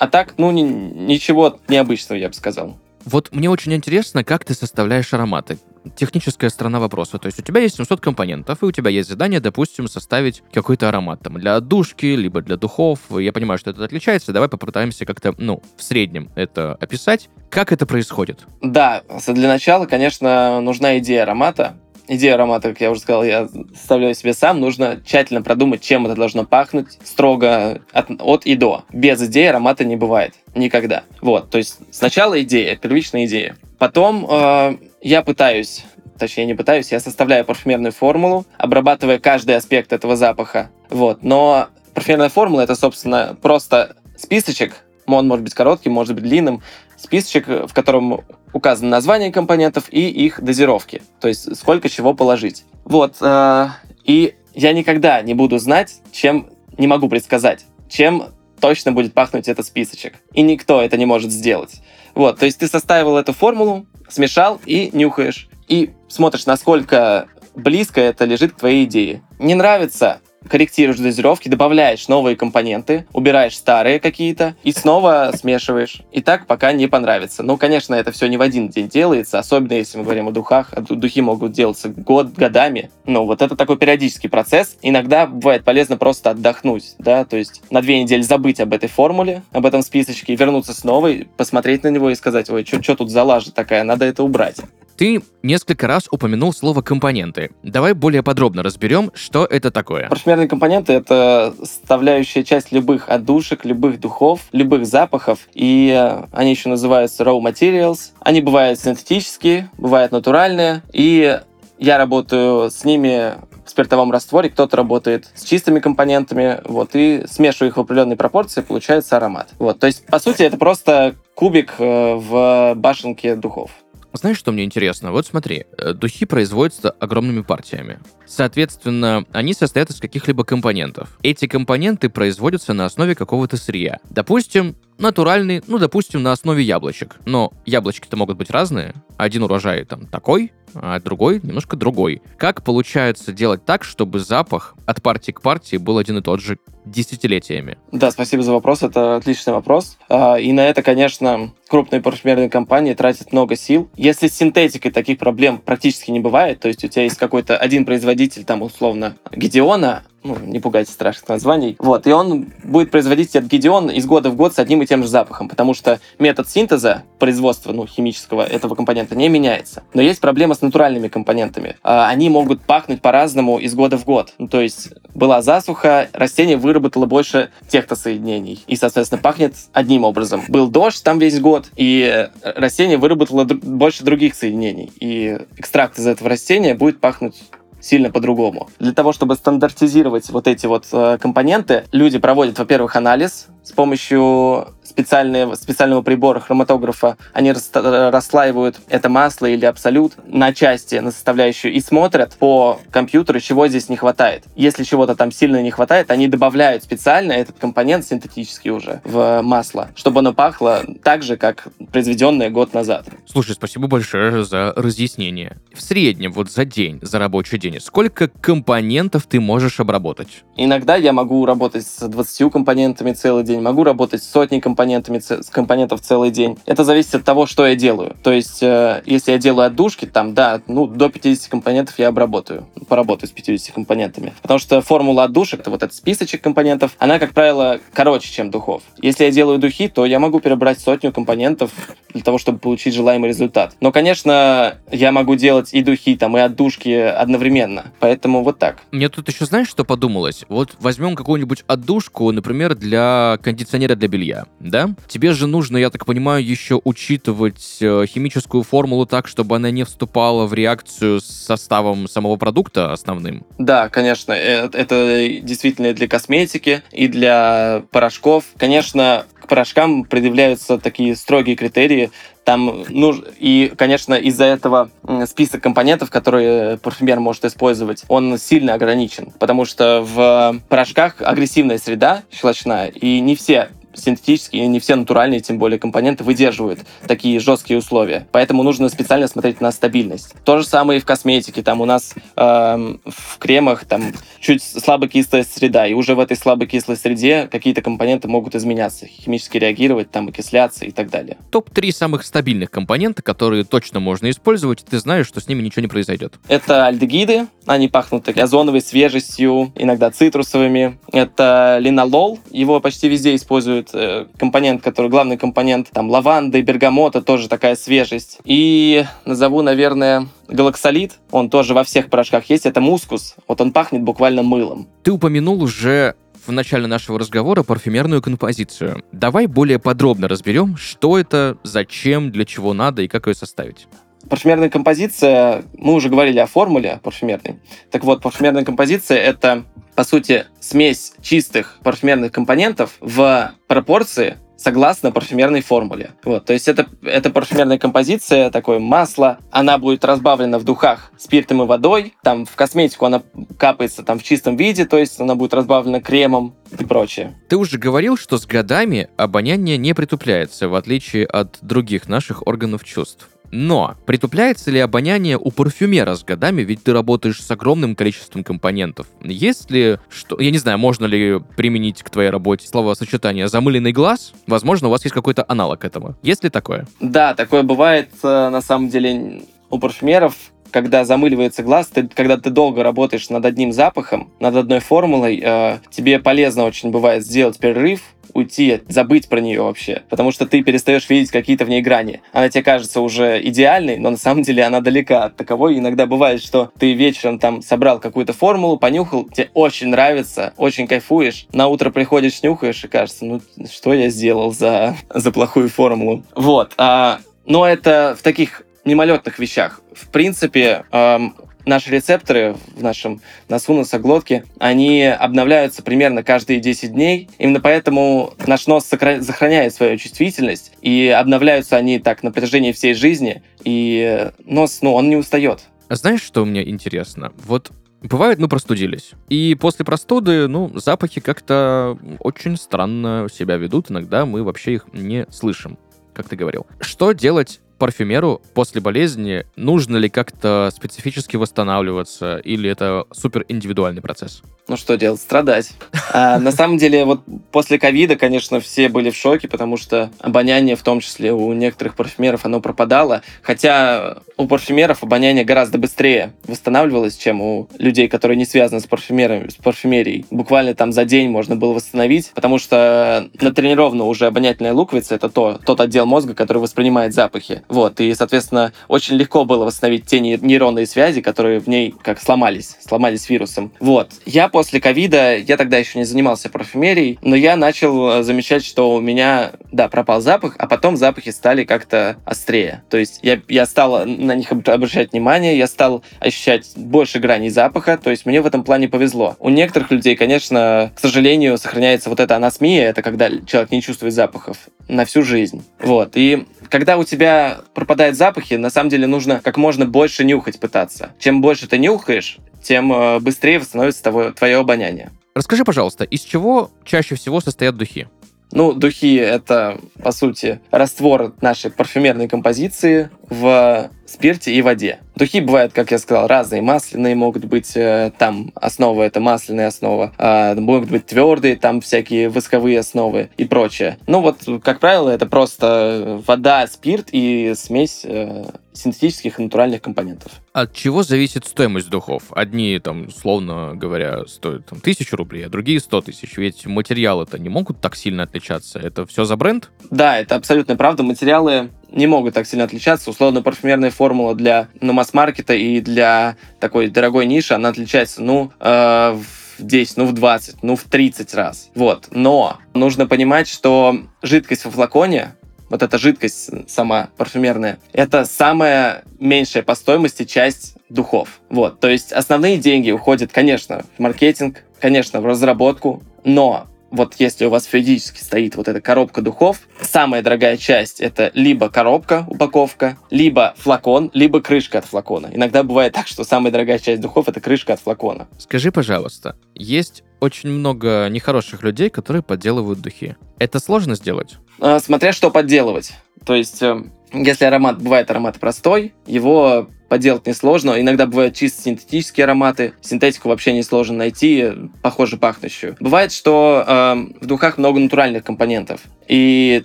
А 0.01 0.07
так, 0.11 0.35
ну, 0.39 0.51
ни- 0.53 0.63
ничего 0.63 1.59
необычного, 1.69 2.19
я 2.19 2.29
бы 2.29 2.35
сказал. 2.35 2.77
Вот 3.11 3.35
мне 3.35 3.49
очень 3.49 3.73
интересно, 3.73 4.23
как 4.23 4.45
ты 4.45 4.53
составляешь 4.53 5.15
ароматы. 5.15 5.59
Техническая 5.97 6.51
сторона 6.51 6.79
вопроса. 6.79 7.17
То 7.19 7.25
есть 7.25 7.39
у 7.39 7.43
тебя 7.43 7.63
есть 7.63 7.77
700 7.77 8.03
компонентов, 8.03 8.63
и 8.63 8.67
у 8.67 8.71
тебя 8.71 8.91
есть 8.91 9.09
задание, 9.09 9.41
допустим, 9.41 9.89
составить 9.89 10.43
какой-то 10.53 10.91
аромат 10.91 11.21
там 11.23 11.39
для 11.39 11.57
отдушки, 11.57 12.05
либо 12.05 12.43
для 12.43 12.59
духов. 12.59 12.99
Я 13.09 13.33
понимаю, 13.33 13.57
что 13.57 13.71
это 13.71 13.83
отличается. 13.83 14.35
Давай 14.35 14.51
попытаемся 14.51 15.07
как-то, 15.07 15.35
ну, 15.39 15.63
в 15.79 15.83
среднем 15.83 16.31
это 16.35 16.75
описать. 16.75 17.31
Как 17.49 17.73
это 17.73 17.87
происходит? 17.87 18.47
Да, 18.61 19.03
для 19.27 19.49
начала, 19.49 19.87
конечно, 19.87 20.61
нужна 20.61 20.99
идея 20.99 21.23
аромата. 21.23 21.79
Идея 22.11 22.35
аромата, 22.35 22.71
как 22.71 22.81
я 22.81 22.91
уже 22.91 23.01
сказал, 23.01 23.23
я 23.23 23.49
составляю 23.75 24.15
себе 24.15 24.33
сам. 24.33 24.61
Нужно 24.61 25.01
тщательно 25.05 25.43
продумать, 25.43 25.83
чем 25.83 26.07
это 26.07 26.15
должно 26.15 26.47
пахнуть, 26.47 26.99
строго 27.05 27.83
от, 27.93 28.11
от 28.19 28.47
и 28.47 28.55
до. 28.55 28.85
Без 28.93 29.23
идеи 29.23 29.45
аромата 29.45 29.85
не 29.85 29.97
бывает. 29.97 30.35
Никогда. 30.55 31.03
Вот, 31.21 31.51
то 31.51 31.59
есть 31.59 31.79
сначала 31.91 32.41
идея, 32.43 32.77
первичная 32.77 33.27
идея. 33.27 33.57
Потом 33.79 34.27
э, 34.29 34.79
я 35.03 35.23
пытаюсь, 35.23 35.85
точнее 36.19 36.47
не 36.47 36.55
пытаюсь, 36.55 36.91
я 36.91 36.99
составляю 36.99 37.45
парфюмерную 37.45 37.93
формулу, 37.93 38.47
обрабатывая 38.57 39.19
каждый 39.19 39.57
аспект 39.57 39.93
этого 39.93 40.17
запаха. 40.17 40.71
Вот, 40.89 41.23
но 41.23 41.69
парфюмерная 41.93 42.31
формула 42.31 42.63
это, 42.63 42.75
собственно, 42.75 43.37
просто 43.41 43.97
списочек, 44.17 44.77
он 45.07 45.29
может 45.29 45.45
быть 45.45 45.55
коротким, 45.55 45.93
может 45.93 46.15
быть 46.15 46.25
длинным, 46.25 46.63
списочек, 46.99 47.47
в 47.47 47.73
котором 47.73 48.25
указано 48.53 48.91
название 48.91 49.33
компонентов 49.33 49.85
и 49.91 50.09
их 50.09 50.43
дозировки, 50.43 51.03
то 51.21 51.29
есть 51.29 51.57
сколько 51.57 51.89
чего 51.89 52.15
положить. 52.15 52.65
Вот, 52.85 53.17
э, 53.21 53.69
и 54.05 54.35
я 54.55 54.73
никогда 54.73 55.23
не 55.23 55.35
буду 55.35 55.59
знать, 55.59 56.01
чем, 56.11 56.51
не 56.77 56.87
могу 56.87 57.09
предсказать, 57.09 57.67
чем 57.89 58.31
точно 58.61 58.93
будет 58.93 59.15
пахнуть 59.15 59.49
этот 59.49 59.67
списочек. 59.67 60.15
И 60.33 60.43
никто 60.43 60.83
это 60.83 60.97
не 60.97 61.07
может 61.07 61.31
сделать. 61.31 61.81
Вот, 62.15 62.39
то 62.39 62.47
есть 62.47 62.59
ты 62.59 62.67
составил 62.67 63.17
эту 63.17 63.33
формулу, 63.33 63.87
смешал 64.09 64.61
и 64.67 64.91
нюхаешь. 64.93 65.49
И 65.69 65.91
смотришь, 66.09 66.47
насколько 66.47 67.29
близко 67.55 68.01
это 68.01 68.25
лежит 68.25 68.53
к 68.53 68.57
твоей 68.57 68.85
идее. 68.85 69.23
Не 69.39 69.55
нравится, 69.55 70.21
корректируешь 70.49 70.99
дозировки, 70.99 71.49
добавляешь 71.49 72.09
новые 72.09 72.37
компоненты, 72.37 73.07
убираешь 73.13 73.57
старые 73.57 74.01
какие-то 74.01 74.57
и 74.65 74.73
снова 74.73 75.33
смешиваешь. 75.39 76.03
И 76.13 76.21
так 76.23 76.47
пока 76.47 76.73
не 76.73 76.87
понравится. 76.87 77.43
Ну, 77.43 77.57
конечно, 77.57 77.95
это 77.95 78.11
все 78.13 78.27
не 78.27 78.37
в 78.37 78.41
один 78.43 78.69
день 78.69 78.89
делается, 78.89 79.39
особенно 79.39 79.75
если 79.75 79.99
мы 79.99 80.05
говорим 80.05 80.29
о 80.29 80.33
духах. 80.33 80.69
А 80.73 80.81
ду- 80.81 80.97
Духи 80.97 81.21
могут 81.21 81.53
делаться 81.53 81.89
год, 81.89 82.33
годами. 82.33 82.91
Ну, 83.07 83.25
вот 83.25 83.43
это 83.43 83.55
такой 83.57 83.77
периодический 83.77 84.29
процесс. 84.29 84.77
Иногда 84.83 85.27
бывает 85.27 85.65
полезно 85.65 85.97
просто 85.97 86.31
отдохнуть, 86.31 86.95
да, 86.99 87.25
то 87.25 87.37
есть 87.37 87.63
на 87.71 87.81
две 87.83 88.03
недели 88.03 88.23
забыть 88.23 88.61
об 88.61 88.73
этой 88.73 88.89
формуле, 88.89 89.43
об 89.53 89.67
этом 89.67 89.83
списочке, 89.83 90.33
и 90.33 90.37
вернуться 90.37 90.75
снова, 90.75 91.09
и 91.09 91.25
посмотреть 91.25 91.85
на 91.85 91.89
него 91.89 92.11
и 92.11 92.15
сказать, 92.15 92.51
ой, 92.51 92.65
что 92.65 92.95
тут 92.97 93.11
за 93.11 93.23
лажа 93.23 93.53
такая, 93.53 93.85
надо 93.85 94.05
это 94.05 94.23
убрать. 94.23 94.57
Ты 94.99 95.23
несколько 95.45 95.87
раз 95.87 96.09
упомянул 96.11 96.53
слово 96.53 96.83
«компоненты». 96.83 97.53
Давай 97.63 97.93
более 97.93 98.25
подробно 98.25 98.65
разберем, 98.65 99.13
что 99.15 99.47
это 99.47 99.71
такое. 99.71 100.09
Парфюмерные 100.09 100.49
компоненты— 100.49 100.93
это 100.95 101.55
составляющая 101.61 102.43
часть 102.43 102.73
любых 102.73 103.09
отдушек, 103.09 103.65
любых 103.65 104.01
духов, 104.01 104.41
любых 104.51 104.87
запахов, 104.87 105.39
и 105.55 105.95
э, 105.97 106.25
они 106.33 106.51
еще 106.51 106.69
называются 106.69 107.23
raw 107.23 107.41
materials. 107.41 108.11
Они 108.19 108.41
бывают 108.41 108.81
синтетические, 108.81 109.71
бывают 109.79 110.11
натуральные, 110.11 110.83
и 110.93 111.39
я 111.79 111.97
работаю 111.97 112.69
с 112.69 112.85
ними 112.85 113.35
в 113.65 113.71
спиртовом 113.71 114.11
растворе, 114.11 114.51
кто-то 114.51 114.77
работает 114.77 115.31
с 115.37 115.45
чистыми 115.45 115.79
компонентами, 115.79 116.61
вот, 116.65 116.91
и 116.95 117.25
смешиваю 117.31 117.71
их 117.71 117.77
в 117.77 117.81
определенной 117.81 118.17
пропорции, 118.17 118.63
получается 118.63 119.17
аромат. 119.17 119.51
Вот, 119.61 119.79
то 119.79 119.87
есть, 119.87 120.07
по 120.07 120.19
сути, 120.19 120.43
это 120.43 120.57
просто 120.57 121.15
кубик 121.37 121.75
э, 121.79 122.15
в 122.17 122.75
башенке 122.75 123.37
духов. 123.37 123.71
Знаешь, 124.13 124.39
что 124.39 124.53
мне 124.53 124.65
интересно? 124.65 125.13
Вот 125.13 125.27
смотри, 125.27 125.67
э, 125.77 125.93
духи 125.93 126.25
производятся 126.25 126.91
огромными 126.91 127.43
партиями. 127.43 128.01
Соответственно, 128.27 129.25
они 129.33 129.53
состоят 129.53 129.91
из 129.91 130.01
каких-либо 130.01 130.45
компонентов. 130.45 131.19
Эти 131.23 131.47
компоненты 131.47 132.09
производятся 132.09 132.73
на 132.73 132.87
основе 132.87 133.15
какого-то 133.15 133.57
сырья. 133.57 133.99
Допустим, 134.09 134.77
натуральный, 134.99 135.63
ну, 135.67 135.79
допустим, 135.79 136.23
на 136.23 136.33
основе 136.33 136.63
яблочек. 136.63 137.17
Но 137.25 137.53
яблочки-то 137.65 138.17
могут 138.17 138.37
быть 138.37 138.51
разные. 138.51 138.95
Один 139.17 139.43
урожай 139.43 139.85
там 139.85 140.07
такой, 140.07 140.53
а 140.75 141.01
другой 141.01 141.41
немножко 141.43 141.77
другой. 141.77 142.23
Как 142.37 142.63
получается 142.63 143.33
делать 143.33 143.65
так, 143.65 143.85
чтобы 143.85 144.21
запах 144.21 144.75
от 144.87 145.03
партии 145.03 145.33
к 145.33 145.41
партии 145.41 145.77
был 145.77 145.99
один 145.99 146.19
и 146.19 146.23
тот 146.23 146.41
же 146.41 146.59
десятилетиями? 146.85 147.79
Да, 147.93 148.11
спасибо 148.11 148.43
за 148.43 148.53
вопрос. 148.53 148.83
Это 148.83 149.17
отличный 149.17 149.53
вопрос. 149.53 149.99
А, 150.09 150.37
И 150.37 150.53
на 150.53 150.67
это, 150.67 150.83
конечно, 150.83 151.53
крупные 151.69 152.01
парфюмерные 152.01 152.51
компании 152.51 152.95
тратят 152.95 153.33
много 153.33 153.57
сил. 153.57 153.91
Если 153.97 154.29
с 154.29 154.35
синтетикой 154.35 154.91
таких 154.91 155.19
проблем 155.19 155.59
практически 155.59 156.11
не 156.11 156.21
бывает, 156.21 156.61
то 156.61 156.69
есть 156.69 156.85
у 156.85 156.89
тебя 156.89 157.05
есть 157.05 157.17
какой-то 157.17 157.57
один 157.57 157.85
производитель, 157.85 158.45
там, 158.45 158.63
условно, 158.63 159.17
Гедеона, 159.33 160.03
ну, 160.23 160.37
не 160.41 160.61
пугайтесь 160.61 160.93
страшных 160.93 161.29
названий. 161.29 161.77
Вот, 161.79 162.07
и 162.07 162.13
он 162.13 162.47
будет 162.65 162.91
производить 162.91 163.35
этот 163.35 163.51
гидеон 163.51 163.91
из 163.91 164.07
года 164.07 164.31
в 164.31 164.37
год 164.37 164.55
с 164.55 164.59
одним 164.59 164.83
и 164.83 164.87
тем 164.87 165.03
же 165.03 165.09
запахом, 165.09 165.49
потому 165.49 165.75
что 165.75 166.01
метод 166.19 166.49
синтеза 166.49 167.05
производства, 167.19 167.73
ну, 167.73 167.87
химического 167.87 168.43
этого 168.43 168.75
компонента 168.75 169.15
не 169.15 169.29
меняется. 169.29 169.83
Но 169.95 170.03
есть 170.03 170.21
проблема 170.21 170.55
с 170.55 170.63
натуральными 170.63 171.09
компонентами. 171.09 171.77
А, 171.83 172.09
они 172.09 172.31
могут 172.31 172.63
пахнуть 172.63 173.01
по-разному 173.01 173.59
из 173.59 173.75
года 173.75 173.97
в 173.97 174.05
год. 174.05 174.35
Ну, 174.39 174.49
то 174.49 174.61
есть 174.61 174.91
была 175.15 175.43
засуха, 175.43 176.09
растение 176.13 176.57
выработало 176.57 177.07
больше 177.07 177.51
техтосоединений, 177.69 178.63
и, 178.67 178.77
соответственно, 178.77 179.21
пахнет 179.21 179.55
одним 179.73 180.05
образом. 180.05 180.43
Был 180.49 180.69
дождь 180.69 181.03
там 181.03 181.19
весь 181.19 181.41
год, 181.41 181.67
и 181.77 182.29
растение 182.43 182.99
выработало 182.99 183.45
больше 183.45 184.05
других 184.05 184.35
соединений, 184.35 184.91
и 185.01 185.39
экстракт 185.57 185.99
из 185.99 186.07
этого 186.07 186.31
растения 186.31 186.75
будет 186.75 187.01
пахнуть 187.01 187.37
сильно 187.81 188.11
по-другому. 188.11 188.69
Для 188.79 188.93
того, 188.93 189.13
чтобы 189.13 189.35
стандартизировать 189.35 190.29
вот 190.31 190.47
эти 190.47 190.67
вот 190.67 190.87
э, 190.93 191.19
компоненты, 191.21 191.85
люди 191.93 192.19
проводят, 192.19 192.59
во-первых, 192.59 192.97
анализ 192.97 193.49
с 193.63 193.73
помощью 193.73 194.69
специальные, 194.83 195.55
специального 195.57 196.03
прибора 196.03 196.41
хроматографа, 196.41 197.19
они 197.35 197.53
расслаивают 197.53 198.81
это 198.89 199.09
масло 199.11 199.47
или 199.47 199.67
абсолют 199.67 200.15
на 200.27 200.55
части, 200.55 200.97
на 200.97 201.11
составляющую, 201.11 201.73
и 201.73 201.81
смотрят 201.81 202.37
по 202.39 202.81
компьютеру, 202.91 203.41
чего 203.41 203.69
здесь 203.69 203.91
не 203.91 203.97
хватает. 203.97 204.45
Если 204.57 204.85
чего-то 204.85 205.15
там 205.15 205.31
сильно 205.31 205.63
не 205.63 205.71
хватает, 205.71 206.11
они 206.11 206.29
добавляют 206.29 206.83
специально 206.83 207.33
этот 207.33 207.59
компонент 207.59 208.07
синтетический 208.07 208.71
уже 208.71 209.03
в 209.05 209.43
масло, 209.43 209.91
чтобы 209.95 210.21
оно 210.21 210.33
пахло 210.33 210.83
так 211.03 211.23
же, 211.23 211.37
как 211.37 211.69
произведенное 211.93 212.49
год 212.49 212.73
назад. 212.73 213.07
Слушай, 213.27 213.53
спасибо 213.55 213.87
большое 213.87 214.45
за 214.45 214.73
разъяснение. 214.75 215.59
В 215.75 215.83
среднем, 215.83 216.33
вот 216.33 216.51
за 216.51 216.65
день, 216.65 216.99
за 217.03 217.19
рабочий 217.19 217.59
день, 217.59 217.68
сколько 217.79 218.29
компонентов 218.29 219.27
ты 219.27 219.41
можешь 219.41 219.81
обработать? 219.81 220.45
Иногда 220.57 220.97
я 220.97 221.13
могу 221.13 221.45
работать 221.45 221.87
с 221.87 222.09
20 222.09 222.51
компонентами 222.51 223.13
целый 223.13 223.45
день, 223.45 223.61
могу 223.61 223.85
работать 223.85 224.23
с 224.23 224.31
сотней 224.31 224.61
компонентами, 224.61 225.19
с 225.19 225.51
компонентов 225.51 226.01
целый 226.01 226.31
день. 226.31 226.59
Это 226.65 226.85
зависит 226.85 227.17
от 227.17 227.25
того, 227.25 227.47
что 227.47 227.67
я 227.67 227.77
делаю. 227.77 228.17
То 228.23 228.33
есть, 228.33 228.63
э, 228.63 229.03
если 229.05 229.33
я 229.33 229.39
делаю 229.39 229.67
отдушки, 229.67 230.07
там, 230.07 230.35
да, 230.35 230.63
ну, 230.67 230.87
до 230.87 231.11
50 231.11 231.49
компонентов 231.51 231.99
я 231.99 232.09
обработаю, 232.09 232.67
поработаю 232.89 233.29
с 233.29 233.33
50 233.33 233.75
компонентами. 233.75 234.33
Потому 234.41 234.59
что 234.59 234.81
формула 234.81 235.25
отдушек, 235.25 235.61
это 235.61 235.71
вот 235.71 235.83
этот 235.83 235.95
списочек 235.95 236.41
компонентов, 236.41 236.93
она, 236.99 237.19
как 237.19 237.35
правило, 237.35 237.81
короче, 237.93 238.33
чем 238.33 238.51
духов. 238.51 238.83
Если 239.03 239.25
я 239.25 239.31
делаю 239.31 239.59
духи, 239.59 239.89
то 239.89 240.07
я 240.07 240.19
могу 240.19 240.41
перебрать 240.41 240.81
сотню 240.81 241.13
компонентов 241.13 241.71
для 242.15 242.23
того, 242.23 242.39
чтобы 242.39 242.59
получить 242.59 242.95
желаемый 242.95 243.29
результат. 243.29 243.75
Но, 243.81 243.93
конечно, 243.93 244.77
я 244.91 245.13
могу 245.13 245.35
делать 245.35 245.75
и 245.75 245.83
духи, 245.83 246.17
там, 246.17 246.37
и 246.37 246.41
отдушки 246.41 246.89
одновременно. 246.89 247.58
Поэтому 247.99 248.45
вот 248.45 248.59
так. 248.59 248.79
Мне 248.93 249.09
тут 249.09 249.29
еще, 249.29 249.45
знаешь, 249.45 249.69
что 249.69 249.85
подумалось? 249.85 250.45
Вот 250.49 250.77
возьмем 250.81 251.17
какую-нибудь 251.17 251.65
отдушку, 251.67 252.31
например, 252.31 252.75
для 252.75 253.39
кондиционера 253.43 253.95
для 253.95 254.09
белья 254.09 254.47
да? 254.61 254.91
Тебе 255.07 255.33
же 255.33 255.47
нужно, 255.47 255.77
я 255.77 255.91
так 255.91 256.05
понимаю, 256.07 256.45
еще 256.45 256.81
учитывать 256.85 257.79
э, 257.81 258.05
химическую 258.07 258.63
формулу 258.63 259.07
так, 259.07 259.29
чтобы 259.29 259.57
она 259.57 259.71
не 259.71 259.85
вступала 259.85 260.47
в 260.47 260.55
реакцию 260.55 261.21
с 261.21 261.27
составом 261.27 262.09
самого 262.09 262.37
продукта 262.37 262.93
основным. 262.93 263.45
Да, 263.59 263.89
конечно, 263.89 264.33
это, 264.33 264.77
это 264.77 265.29
действительно 265.43 265.93
для 265.93 266.09
косметики 266.09 266.83
и 266.93 267.09
для 267.09 267.83
порошков. 267.91 268.45
Конечно, 268.57 269.27
порошкам 269.49 270.05
предъявляются 270.05 270.79
такие 270.79 271.17
строгие 271.17 271.57
критерии, 271.57 272.11
там, 272.45 272.85
ну, 272.89 273.15
и, 273.39 273.73
конечно, 273.77 274.15
из-за 274.15 274.45
этого 274.45 274.91
список 275.27 275.63
компонентов, 275.63 276.11
которые 276.11 276.79
парфюмер 276.79 277.21
может 277.21 277.45
использовать, 277.45 278.05
он 278.09 278.39
сильно 278.39 278.75
ограничен, 278.75 279.33
потому 279.39 279.65
что 279.65 280.03
в 280.03 280.61
порошках 280.69 281.17
агрессивная 281.21 281.79
среда 281.79 282.23
щелочная, 282.33 282.87
и 282.89 283.21
не 283.21 283.35
все 283.37 283.69
синтетические, 283.99 284.67
не 284.67 284.81
все 284.81 284.97
натуральные, 284.97 285.41
тем 285.41 285.59
более 285.59 285.79
компоненты, 285.79 286.25
выдерживают 286.25 286.81
такие 287.07 287.41
жесткие 287.41 287.79
условия. 287.79 288.27
Поэтому 288.33 288.63
нужно 288.63 288.89
специально 288.89 289.29
смотреть 289.29 289.61
на 289.61 289.73
стабильность. 289.73 290.35
То 290.45 290.59
же 290.59 290.65
самое 290.67 290.99
и 290.99 291.03
в 291.03 291.05
косметике. 291.05 291.63
Там 291.63 291.81
у 291.81 291.85
нас 291.85 292.15
э, 292.37 292.43
в 292.43 293.39
кремах 293.39 293.85
там 293.85 294.13
чуть 294.41 294.63
слабокислая 294.63 295.45
среда, 295.45 295.87
и 295.87 295.95
уже 295.95 296.15
в 296.15 296.21
этой 296.21 296.37
слабокислой 296.37 296.97
среде 296.97 297.49
какие-то 297.51 297.83
компоненты 297.83 298.29
могут 298.29 298.55
изменяться, 298.55 299.07
химически 299.07 299.59
реагировать, 299.59 300.11
там 300.11 300.29
окисляться 300.29 300.85
и 300.85 300.91
так 300.91 301.11
далее. 301.11 301.39
Топ-3 301.51 301.93
самых 301.93 302.25
стабильных 302.25 302.71
компонента, 302.71 303.23
которые 303.23 303.65
точно 303.65 304.01
можно 304.01 304.31
использовать, 304.31 304.85
ты 304.85 304.99
знаешь, 304.99 305.27
что 305.27 305.41
с 305.41 305.49
ними 305.49 305.63
ничего 305.63 305.83
не 305.83 305.89
произойдет. 305.89 306.35
Это 306.49 306.87
альдегиды, 306.87 307.47
они 307.67 307.89
пахнут 307.89 308.25
так, 308.25 308.37
озоновой 308.39 308.81
свежестью, 308.81 309.73
иногда 309.75 310.11
цитрусовыми. 310.11 310.99
Это 311.13 311.79
линолол, 311.81 312.39
его 312.51 312.81
почти 312.81 313.09
везде 313.09 313.35
используют 313.35 313.88
будет 313.89 313.95
э, 313.95 314.27
компонент, 314.39 314.83
который 314.83 315.11
главный 315.11 315.37
компонент, 315.37 315.89
там, 315.93 316.11
лаванды, 316.11 316.61
бергамота, 316.63 317.23
тоже 317.23 317.49
такая 317.49 317.77
свежесть. 317.77 318.39
И 318.45 319.05
назову, 319.25 319.63
наверное, 319.63 320.29
галаксолит, 320.49 321.15
он 321.31 321.51
тоже 321.51 321.75
во 321.75 321.85
всех 321.85 322.11
порошках 322.11 322.45
есть, 322.51 322.67
это 322.67 322.81
мускус, 322.81 323.37
вот 323.47 323.61
он 323.61 323.73
пахнет 323.73 324.03
буквально 324.03 324.43
мылом. 324.43 324.89
Ты 325.03 325.13
упомянул 325.13 325.63
уже 325.63 326.15
в 326.47 326.53
начале 326.53 326.87
нашего 326.87 327.19
разговора 327.19 327.63
парфюмерную 327.63 328.23
композицию. 328.23 329.03
Давай 329.13 329.47
более 329.47 329.79
подробно 329.79 330.29
разберем, 330.29 330.77
что 330.77 331.19
это, 331.19 331.59
зачем, 331.63 332.31
для 332.31 332.47
чего 332.47 332.73
надо 332.73 333.03
и 333.03 333.09
как 333.09 333.27
ее 333.27 333.35
составить. 333.35 333.87
Парфюмерная 334.29 334.69
композиция, 334.69 335.65
мы 335.75 335.95
уже 335.95 336.09
говорили 336.09 336.39
о 336.39 336.47
формуле 336.47 337.01
парфюмерной. 337.03 337.57
Так 337.91 338.05
вот, 338.05 338.23
парфюмерная 338.23 338.65
композиция— 338.65 339.19
это, 339.19 339.65
по 339.95 340.05
сути, 340.05 340.47
смесь 340.61 341.15
чистых 341.23 341.79
парфюмерных 341.83 342.33
компонентов 342.33 342.97
в 343.01 343.53
пропорции 343.67 344.39
согласно 344.59 345.13
парфюмерной 345.13 345.63
формуле. 345.63 346.11
Вот, 346.25 346.45
то 346.45 346.53
есть 346.53 346.69
это, 346.69 346.87
это 347.03 347.31
парфюмерная 347.31 347.79
композиция, 347.79 348.51
такое 348.51 348.81
масло, 348.81 349.39
она 349.51 349.79
будет 349.79 350.05
разбавлена 350.05 350.59
в 350.59 350.65
духах 350.65 351.13
спиртом 351.17 351.63
и 351.63 351.67
водой, 351.67 352.15
там 352.23 352.45
в 352.45 352.55
косметику 352.57 353.07
она 353.07 353.23
капается 353.57 354.03
там 354.03 354.19
в 354.19 354.25
чистом 354.25 354.57
виде, 354.57 354.85
то 354.85 354.99
есть 354.99 355.21
она 355.21 355.37
будет 355.37 355.55
разбавлена 355.55 356.01
кремом 356.01 356.55
и 356.77 356.85
прочее. 356.85 357.39
Ты 357.49 357.57
уже 357.57 357.79
говорил, 357.79 358.17
что 358.17 358.37
с 358.37 358.47
годами 358.47 359.09
обоняние 359.17 359.79
не 359.79 359.95
притупляется, 359.95 360.69
в 360.69 360.75
отличие 360.75 361.25
от 361.25 361.59
других 361.63 362.09
наших 362.09 362.47
органов 362.47 362.85
чувств. 362.85 363.29
Но 363.51 363.97
притупляется 364.07 364.71
ли 364.71 364.79
обоняние 364.79 365.39
у 365.39 365.51
парфюмера 365.51 366.15
с 366.15 366.25
годами, 366.25 366.63
ведь 366.63 366.83
ты 366.83 366.93
работаешь 366.93 367.43
с 367.43 367.51
огромным 367.51 367.95
количеством 367.95 368.45
компонентов? 368.45 369.07
Есть 369.23 369.71
ли, 369.71 369.99
что, 370.11 370.41
я 370.41 370.51
не 370.51 370.59
знаю, 370.59 370.79
можно 370.79 371.07
ли 371.07 371.41
применить 371.57 372.03
к 372.03 372.11
твоей 372.11 372.31
работе 372.31 372.67
словосочетание 372.67 373.49
«замыленный 373.49 373.93
глаз»? 373.93 374.33
Возможно, 374.47 374.89
у 374.89 374.91
вас 374.91 375.05
есть 375.05 375.15
какой-то 375.15 375.45
аналог 375.49 375.85
этому. 375.85 376.17
Есть 376.23 376.45
ли 376.45 376.51
такое? 376.51 376.87
Да, 377.01 377.35
такое 377.35 377.63
бывает, 377.63 378.11
э, 378.23 378.49
на 378.49 378.61
самом 378.61 378.89
деле, 378.89 379.43
у 379.71 379.79
парфюмеров, 379.79 380.35
когда 380.71 381.05
замыливается 381.05 381.63
глаз, 381.63 381.89
ты, 381.89 382.09
когда 382.09 382.37
ты 382.37 382.51
долго 382.51 382.83
работаешь 382.83 383.29
над 383.31 383.45
одним 383.45 383.73
запахом, 383.73 384.31
над 384.41 384.57
одной 384.57 384.81
формулой, 384.81 385.41
э, 385.43 385.79
тебе 385.91 386.19
полезно 386.19 386.65
очень 386.65 386.91
бывает 386.91 387.25
сделать 387.25 387.59
перерыв, 387.59 388.01
уйти, 388.35 388.81
забыть 388.89 389.29
про 389.29 389.41
нее 389.41 389.63
вообще, 389.63 390.03
потому 390.09 390.33
что 390.33 390.47
ты 390.47 390.63
перестаешь 390.63 391.09
видеть 391.09 391.31
какие-то 391.31 391.65
в 391.65 391.69
ней 391.69 391.83
грани. 391.83 392.21
Она 392.33 392.49
тебе 392.49 392.63
кажется 392.63 393.01
уже 393.01 393.41
идеальной, 393.43 393.99
но 393.99 394.11
на 394.11 394.17
самом 394.17 394.43
деле 394.43 394.65
она 394.65 394.81
далека 394.81 395.25
от 395.25 395.37
таковой. 395.37 395.79
Иногда 395.79 396.07
бывает, 396.07 396.43
что 396.43 396.71
ты 396.79 396.93
вечером 396.93 397.39
там 397.39 397.63
собрал 397.63 397.99
какую-то 398.01 398.33
формулу, 398.33 398.79
понюхал, 398.79 399.29
тебе 399.29 399.51
очень 399.55 399.89
нравится, 399.89 400.53
очень 400.57 400.87
кайфуешь, 400.87 401.47
на 401.53 401.69
утро 401.69 401.91
приходишь, 401.91 402.43
нюхаешь 402.43 402.85
и 402.85 402.89
кажется, 402.89 403.25
ну 403.25 403.41
что 403.71 403.93
я 403.93 404.09
сделал 404.09 404.53
за, 404.53 404.97
за 405.11 405.33
плохую 405.33 405.69
формулу. 405.69 406.23
Вот. 406.35 406.73
А, 406.79 407.21
но 407.47 407.67
это 407.67 408.17
в 408.19 408.23
таких 408.23 408.63
мимолетных 408.89 409.39
вещах. 409.39 409.81
В 409.95 410.09
принципе, 410.09 410.85
эм, 410.91 411.35
наши 411.69 411.91
рецепторы 411.91 412.57
в 412.75 412.83
нашем 412.83 413.21
носу, 413.49 413.75
носоглотке, 413.75 414.45
они 414.59 415.05
обновляются 415.05 415.83
примерно 415.83 416.23
каждые 416.23 416.61
10 416.61 416.93
дней. 416.93 417.29
Именно 417.39 417.61
поэтому 417.61 418.35
наш 418.47 418.67
нос 418.67 418.85
сохраняет 418.87 419.75
свою 419.75 419.97
чувствительность, 419.99 420.73
и 420.83 421.09
обновляются 421.09 421.77
они 421.77 421.99
так 421.99 422.23
на 422.23 422.33
протяжении 422.33 422.73
всей 422.73 422.95
жизни, 422.95 423.43
и 423.63 424.31
нос, 424.45 424.79
ну, 424.83 424.95
он 424.95 425.09
не 425.09 425.17
устает. 425.17 425.61
А 425.89 425.95
знаешь, 425.95 426.23
что 426.23 426.45
мне 426.45 426.69
интересно? 426.69 427.33
Вот 427.47 427.71
Бывает, 428.01 428.39
мы 428.39 428.47
простудились. 428.49 429.11
И 429.29 429.57
после 429.57 429.85
простуды, 429.85 430.47
ну, 430.47 430.71
запахи 430.79 431.21
как-то 431.21 431.99
очень 432.21 432.57
странно 432.57 433.27
себя 433.33 433.57
ведут. 433.57 433.91
Иногда 433.91 434.25
мы 434.25 434.45
вообще 434.45 434.75
их 434.75 434.87
не 434.93 435.27
слышим, 435.31 435.79
как 436.15 436.29
ты 436.29 436.37
говорил. 436.37 436.65
Что 436.79 437.11
делать 437.11 437.61
парфюмеру 437.79 438.43
после 438.55 438.81
болезни 438.81 439.47
нужно 439.57 439.97
ли 439.97 440.09
как-то 440.09 440.71
специфически 440.75 441.37
восстанавливаться, 441.37 442.39
или 442.39 442.69
это 442.69 443.07
супер 443.13 443.45
индивидуальный 443.49 444.03
процесс? 444.03 444.43
Ну 444.69 444.77
что 444.77 444.97
делать? 444.97 445.21
Страдать. 445.21 445.73
А, 446.11 446.39
на 446.39 446.53
самом 446.53 446.79
деле, 446.79 447.05
вот 447.05 447.21
после 447.53 447.79
ковида, 447.79 448.17
конечно, 448.17 448.61
все 448.61 448.89
были 448.89 449.11
в 449.11 449.15
шоке, 449.15 449.47
потому 449.47 449.77
что 449.77 450.11
обоняние, 450.21 450.75
в 450.75 450.83
том 450.83 451.01
числе 451.01 451.35
у 451.35 451.53
некоторых 451.53 451.95
парфюмеров, 451.95 452.47
оно 452.47 452.63
пропадало. 452.63 453.21
Хотя 453.43 454.17
у 454.39 454.47
парфюмеров 454.47 455.03
обоняние 455.03 455.45
гораздо 455.45 455.77
быстрее 455.77 456.33
восстанавливалось, 456.47 457.19
чем 457.19 457.43
у 457.43 457.69
людей, 457.79 458.09
которые 458.09 458.39
не 458.39 458.47
связаны 458.47 458.81
с, 458.81 458.87
парфюмерами, 458.87 459.49
с 459.49 459.57
парфюмерией. 459.57 460.25
Буквально 460.31 460.75
там 460.75 460.93
за 460.93 461.05
день 461.05 461.29
можно 461.29 461.57
было 461.57 461.75
восстановить, 461.75 462.33
потому 462.35 462.59
что 462.59 463.29
натренирована 463.39 464.05
уже 464.05 464.27
обонятельная 464.27 464.73
луковица, 464.73 465.15
это 465.15 465.29
то, 465.29 465.61
тот 465.63 465.81
отдел 465.81 466.07
мозга, 466.07 466.35
который 466.35 466.59
воспринимает 466.59 467.13
запахи. 467.13 467.63
Вот, 467.69 468.01
и, 468.01 468.15
соответственно, 468.15 468.73
очень 468.89 469.17
легко 469.17 469.45
было 469.45 469.65
восстановить 469.65 470.07
те 470.07 470.21
нейронные 470.21 470.87
связи, 470.87 471.21
которые 471.21 471.61
в 471.61 471.67
ней 471.67 471.95
как 472.03 472.21
сломались, 472.21 472.77
сломались 472.87 473.29
вирусом. 473.29 473.73
Вот. 473.81 474.11
Я 474.25 474.49
после 474.49 474.81
ковида, 474.81 475.37
я 475.37 475.57
тогда 475.57 475.77
еще 475.79 475.99
не 475.99 476.05
занимался 476.05 476.49
парфюмерией, 476.49 477.19
но 477.23 477.37
я 477.37 477.57
начал 477.57 478.11
э, 478.11 478.23
замечать, 478.23 478.65
что 478.65 478.95
у 478.95 479.01
меня, 479.01 479.53
да, 479.71 479.89
пропал 479.89 480.21
запах, 480.21 480.55
а 480.59 480.67
потом 480.67 480.97
запахи 480.97 481.31
стали 481.31 481.65
как-то 481.65 482.17
острее. 482.25 482.83
То 482.89 482.97
есть 482.97 483.21
я, 483.23 483.41
я 483.49 483.67
стал 483.67 484.07
на 484.07 484.35
них 484.35 484.51
обращать 484.51 485.13
внимание, 485.13 485.57
я 485.59 485.67
стал 485.67 486.03
ощущать 486.21 486.67
больше 486.77 487.19
граней 487.19 487.51
запаха, 487.51 487.99
то 487.99 488.11
есть 488.11 488.27
мне 488.27 488.41
в 488.41 488.47
этом 488.47 488.65
плане 488.65 488.89
повезло. 488.89 489.37
У 489.39 489.51
некоторых 489.51 489.91
людей, 489.91 490.17
конечно, 490.17 490.93
к 490.95 491.01
сожалению, 491.01 491.59
сохраняется 491.59 492.09
вот 492.09 492.21
эта 492.21 492.37
анасмия, 492.37 492.89
это 492.89 493.03
когда 493.03 493.29
человек 493.47 493.71
не 493.71 493.83
чувствует 493.83 494.15
запахов 494.15 494.57
на 494.89 495.05
всю 495.05 495.23
жизнь. 495.23 495.65
Вот. 495.81 496.13
И 496.15 496.47
когда 496.71 496.99
у 496.99 497.05
тебя 497.05 497.61
пропадают 497.75 498.17
запахи, 498.17 498.55
на 498.55 498.71
самом 498.71 498.91
деле 498.91 499.07
нужно 499.07 499.41
как 499.43 499.57
можно 499.57 499.87
больше 499.87 500.25
нюхать 500.25 500.61
пытаться. 500.61 501.11
Чем 501.19 501.41
больше 501.41 501.67
ты 501.67 501.79
нюхаешь, 501.79 502.39
тем 502.63 502.93
э, 502.93 503.21
быстрее 503.21 503.59
восстановится 503.59 504.03
твое, 504.03 504.33
твое 504.33 504.57
обоняние. 504.59 505.11
Расскажи, 505.35 505.65
пожалуйста, 505.65 506.05
из 506.05 506.23
чего 506.23 506.71
чаще 506.85 507.15
всего 507.15 507.41
состоят 507.41 507.77
духи? 507.77 508.09
Ну, 508.51 508.73
духи— 508.73 509.15
это, 509.17 509.79
по 510.03 510.11
сути, 510.11 510.61
раствор 510.71 511.35
нашей 511.41 511.71
парфюмерной 511.71 512.29
композиции 512.29 513.11
в 513.29 513.91
спирте 514.07 514.53
и 514.55 514.63
воде. 514.63 515.01
Духи 515.19 515.41
бывают, 515.41 515.73
как 515.73 515.91
я 515.91 515.99
сказал, 515.99 516.29
разные. 516.29 516.63
Масляные 516.63 517.17
могут 517.17 517.45
быть, 517.45 517.77
э, 517.77 518.13
там 518.19 518.53
основа 518.55 519.03
это 519.03 519.19
масляная 519.19 519.67
основа, 519.67 520.13
а 520.17 520.55
могут 520.55 520.91
быть 520.91 521.07
твердые, 521.07 521.57
там 521.57 521.81
всякие 521.81 522.29
восковые 522.29 522.79
основы 522.79 523.29
и 523.37 523.45
прочее. 523.45 523.99
Ну 524.07 524.21
вот, 524.21 524.39
как 524.63 524.79
правило, 524.79 525.11
это 525.11 525.27
просто 525.27 526.23
вода, 526.25 526.65
спирт 526.69 527.09
и 527.11 527.53
смесь 527.57 528.03
э, 528.05 528.45
синтетических 528.79 529.39
и 529.39 529.43
натуральных 529.43 529.83
компонентов. 529.83 530.33
От 530.53 530.73
чего 530.75 531.03
зависит 531.03 531.47
стоимость 531.47 531.91
духов? 531.91 532.25
Одни, 532.31 532.79
там, 532.79 533.09
условно 533.09 533.73
говоря, 533.75 534.27
стоят 534.27 534.67
там, 534.67 534.81
тысячу 534.81 535.17
рублей, 535.17 535.47
а 535.47 535.49
другие 535.49 535.81
сто 535.81 536.01
тысяч. 536.01 536.37
Ведь 536.37 536.67
материалы-то 536.67 537.39
не 537.39 537.49
могут 537.49 537.81
так 537.81 537.97
сильно 537.97 538.25
отличаться. 538.25 538.79
Это 538.79 539.07
все 539.07 539.25
за 539.25 539.37
бренд? 539.37 539.71
Да, 539.91 540.19
это 540.19 540.37
абсолютно 540.37 540.77
правда. 540.77 541.03
Материалы 541.03 541.71
не 541.91 542.07
могут 542.07 542.35
так 542.35 542.47
сильно 542.47 542.65
отличаться. 542.65 543.11
Условно, 543.11 543.43
парфюмерная 543.43 543.91
формула 543.91 544.35
для 544.35 544.69
ну, 544.81 544.93
масс-маркета 544.93 545.55
и 545.55 545.81
для 545.81 546.37
такой 546.61 546.89
дорогой 546.89 547.27
ниши, 547.27 547.55
она 547.55 547.71
отличается, 547.71 548.23
ну, 548.23 548.53
э, 548.61 549.19
в 549.59 549.63
10, 549.63 549.97
ну, 549.97 550.07
в 550.07 550.13
20, 550.13 550.63
ну, 550.63 550.77
в 550.77 550.85
30 550.85 551.35
раз. 551.35 551.71
Вот. 551.75 552.09
Но 552.11 552.59
нужно 552.75 553.07
понимать, 553.07 553.49
что 553.49 553.99
жидкость 554.23 554.65
во 554.65 554.71
флаконе 554.71 555.35
вот 555.69 555.83
эта 555.83 555.99
жидкость 555.99 556.51
сама 556.69 557.11
парфюмерная, 557.17 557.79
это 557.93 558.25
самая 558.25 559.05
меньшая 559.19 559.63
по 559.63 559.75
стоимости 559.75 560.25
часть 560.25 560.77
духов. 560.89 561.41
Вот, 561.51 561.81
то 561.81 561.89
есть 561.89 562.13
основные 562.13 562.59
деньги 562.59 562.91
уходят, 562.91 563.33
конечно, 563.33 563.85
в 563.97 564.01
маркетинг, 564.01 564.65
конечно, 564.81 565.21
в 565.21 565.27
разработку, 565.27 566.03
но 566.25 566.67
вот 566.91 567.15
если 567.19 567.45
у 567.45 567.51
вас 567.51 567.65
физически 567.65 568.23
стоит 568.23 568.57
вот 568.57 568.69
эта 568.69 568.81
коробка 568.81 569.21
духов, 569.21 569.61
самая 569.81 570.23
дорогая 570.23 570.57
часть 570.57 571.01
это 571.01 571.31
либо 571.35 571.69
коробка, 571.69 572.25
упаковка, 572.29 572.97
либо 573.11 573.55
флакон, 573.59 574.11
либо 574.15 574.41
крышка 574.41 574.79
от 574.79 574.87
флакона. 574.87 575.29
Иногда 575.33 575.63
бывает 575.63 575.93
так, 575.93 576.07
что 576.07 576.25
самая 576.25 576.51
дорогая 576.51 576.79
часть 576.79 577.03
духов 577.03 577.29
это 577.29 577.41
крышка 577.41 577.75
от 577.75 577.81
флакона. 577.81 578.27
Скажи, 578.39 578.73
пожалуйста, 578.73 579.37
есть 579.55 580.03
очень 580.21 580.51
много 580.51 581.09
нехороших 581.09 581.63
людей, 581.63 581.91
которые 581.91 582.23
подделывают 582.23 582.81
духи. 582.81 583.17
Это 583.39 583.61
сложно 583.61 583.95
сделать? 583.95 584.39
А, 584.61 584.81
смотря 584.81 585.13
что 585.13 585.31
подделывать. 585.31 585.93
То 586.25 586.35
есть, 586.35 586.63
э, 586.63 586.83
если 587.13 587.45
аромат, 587.45 587.81
бывает 587.81 588.11
аромат 588.11 588.39
простой, 588.39 588.95
его 589.07 589.69
поделать 589.89 590.27
несложно. 590.27 590.81
Иногда 590.81 591.07
бывают 591.07 591.35
чисто 591.35 591.63
синтетические 591.63 592.25
ароматы. 592.25 592.75
Синтетику 592.81 593.29
вообще 593.29 593.53
несложно 593.53 593.97
найти, 593.97 594.53
похоже 594.83 595.17
пахнущую. 595.17 595.77
Бывает, 595.81 596.13
что 596.13 596.65
э, 596.67 596.95
в 597.21 597.27
духах 597.27 597.59
много 597.59 597.81
натуральных 597.81 598.25
компонентов. 598.25 598.81
И 599.09 599.65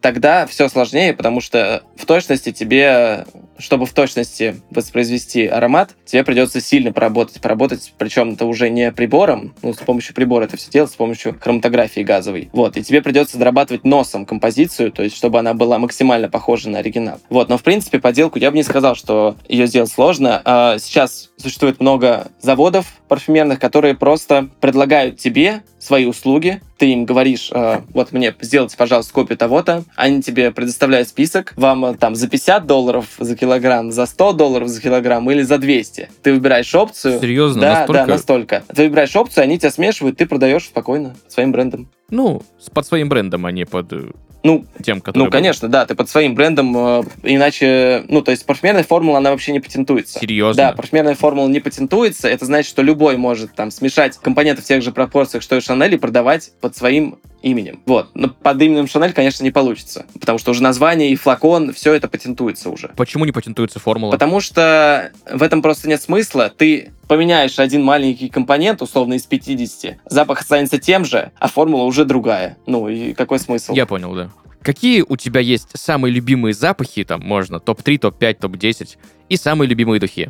тогда 0.00 0.46
все 0.46 0.68
сложнее, 0.68 1.14
потому 1.14 1.40
что 1.40 1.82
в 1.96 2.06
точности 2.06 2.50
тебе, 2.50 3.24
чтобы 3.56 3.86
в 3.86 3.92
точности 3.92 4.60
воспроизвести 4.70 5.46
аромат, 5.46 5.94
тебе 6.04 6.24
придется 6.24 6.60
сильно 6.60 6.92
поработать. 6.92 7.40
Поработать, 7.40 7.94
причем 7.98 8.32
это 8.32 8.46
уже 8.46 8.68
не 8.68 8.90
прибором, 8.90 9.54
ну, 9.62 9.72
с 9.72 9.76
помощью 9.76 10.14
прибора 10.16 10.44
это 10.44 10.56
все 10.56 10.70
делать, 10.70 10.90
с 10.90 10.96
помощью 10.96 11.38
хроматографии 11.40 12.00
газовой. 12.00 12.50
Вот, 12.52 12.76
и 12.76 12.82
тебе 12.82 13.00
придется 13.00 13.38
дорабатывать 13.38 13.84
носом 13.84 14.26
композицию, 14.26 14.90
то 14.90 15.04
есть 15.04 15.16
чтобы 15.16 15.38
она 15.38 15.54
была 15.54 15.78
максимально 15.78 16.28
похожа 16.28 16.68
на 16.68 16.80
оригинал. 16.80 17.20
Вот, 17.30 17.48
но 17.48 17.58
в 17.58 17.62
принципе 17.62 18.00
поделку 18.00 18.40
я 18.40 18.50
бы 18.50 18.56
не 18.56 18.64
сказал, 18.64 18.96
что 18.96 19.36
ее 19.48 19.68
сделать 19.68 19.90
сложно. 19.90 20.07
А 20.44 20.78
сейчас 20.78 21.30
существует 21.36 21.80
много 21.80 22.28
заводов 22.40 22.86
парфюмерных, 23.08 23.58
которые 23.58 23.94
просто 23.94 24.48
предлагают 24.60 25.18
тебе 25.18 25.62
свои 25.78 26.06
услуги, 26.06 26.60
ты 26.76 26.92
им 26.92 27.04
говоришь, 27.04 27.50
э, 27.52 27.80
вот 27.94 28.12
мне 28.12 28.34
сделайте, 28.40 28.76
пожалуйста, 28.76 29.12
копию 29.12 29.38
того-то, 29.38 29.84
они 29.96 30.22
тебе 30.22 30.50
предоставляют 30.50 31.08
список, 31.08 31.52
вам 31.56 31.84
э, 31.84 31.94
там 31.94 32.14
за 32.14 32.28
50 32.28 32.66
долларов 32.66 33.06
за 33.18 33.36
килограмм, 33.36 33.92
за 33.92 34.06
100 34.06 34.32
долларов 34.32 34.68
за 34.68 34.80
килограмм 34.80 35.30
или 35.30 35.42
за 35.42 35.58
200. 35.58 36.10
Ты 36.22 36.32
выбираешь 36.32 36.74
опцию. 36.74 37.20
Серьезно? 37.20 37.60
Да, 37.60 37.74
настолько? 37.80 37.92
да, 38.00 38.06
настолько. 38.06 38.62
Ты 38.74 38.82
выбираешь 38.84 39.14
опцию, 39.14 39.44
они 39.44 39.58
тебя 39.58 39.70
смешивают, 39.70 40.16
ты 40.16 40.26
продаешь 40.26 40.64
спокойно 40.64 41.16
своим 41.28 41.52
брендом. 41.52 41.88
Ну, 42.10 42.42
под 42.72 42.86
своим 42.86 43.08
брендом, 43.08 43.46
а 43.46 43.52
не 43.52 43.64
под 43.64 43.92
э, 43.92 44.10
ну, 44.48 44.64
тем, 44.82 45.02
который... 45.02 45.24
Ну, 45.24 45.30
конечно, 45.30 45.68
да, 45.68 45.84
ты 45.84 45.94
под 45.94 46.08
своим 46.08 46.34
брендом, 46.34 46.74
э, 46.74 47.02
иначе, 47.22 48.04
ну, 48.08 48.22
то 48.22 48.30
есть 48.30 48.46
парфюмерная 48.46 48.82
формула, 48.82 49.18
она 49.18 49.30
вообще 49.30 49.52
не 49.52 49.60
патентуется. 49.60 50.18
Серьезно? 50.18 50.62
Да, 50.62 50.72
парфюмерная 50.72 51.14
формула 51.14 51.48
не 51.48 51.60
патентуется, 51.60 52.28
это 52.28 52.46
значит, 52.46 52.70
что 52.70 52.80
любой 52.80 53.18
может 53.18 53.54
там 53.54 53.70
смешать 53.70 54.16
компоненты 54.16 54.62
в 54.62 54.64
тех 54.64 54.82
же 54.82 54.90
пропорциях, 54.90 55.42
что 55.42 55.56
и 55.56 55.60
Шанель, 55.60 55.94
и 55.94 55.98
продавать 55.98 56.52
под 56.62 56.74
своим 56.74 57.18
именем. 57.42 57.80
Вот. 57.86 58.10
Но 58.14 58.28
под 58.28 58.60
именем 58.60 58.88
Шанель, 58.88 59.12
конечно, 59.12 59.44
не 59.44 59.50
получится. 59.50 60.06
Потому 60.20 60.38
что 60.38 60.50
уже 60.50 60.62
название 60.62 61.10
и 61.10 61.16
флакон, 61.16 61.72
все 61.72 61.92
это 61.94 62.08
патентуется 62.08 62.70
уже. 62.70 62.88
Почему 62.96 63.24
не 63.24 63.32
патентуется 63.32 63.78
формула? 63.78 64.10
Потому 64.12 64.40
что 64.40 65.12
в 65.30 65.42
этом 65.42 65.62
просто 65.62 65.88
нет 65.88 66.02
смысла. 66.02 66.52
Ты 66.56 66.92
поменяешь 67.06 67.58
один 67.58 67.82
маленький 67.82 68.28
компонент, 68.28 68.82
условно, 68.82 69.14
из 69.14 69.24
50, 69.24 69.96
запах 70.06 70.40
останется 70.40 70.78
тем 70.78 71.04
же, 71.04 71.32
а 71.38 71.48
формула 71.48 71.84
уже 71.84 72.04
другая. 72.04 72.56
Ну 72.66 72.88
и 72.88 73.14
какой 73.14 73.38
смысл? 73.38 73.74
Я 73.74 73.86
понял, 73.86 74.14
да. 74.14 74.30
Какие 74.62 75.04
у 75.08 75.16
тебя 75.16 75.40
есть 75.40 75.68
самые 75.74 76.12
любимые 76.12 76.52
запахи, 76.52 77.04
там 77.04 77.20
можно 77.20 77.60
топ-3, 77.60 77.98
топ-5, 77.98 78.34
топ-10, 78.34 78.96
и 79.28 79.36
самые 79.36 79.68
любимые 79.68 80.00
духи? 80.00 80.28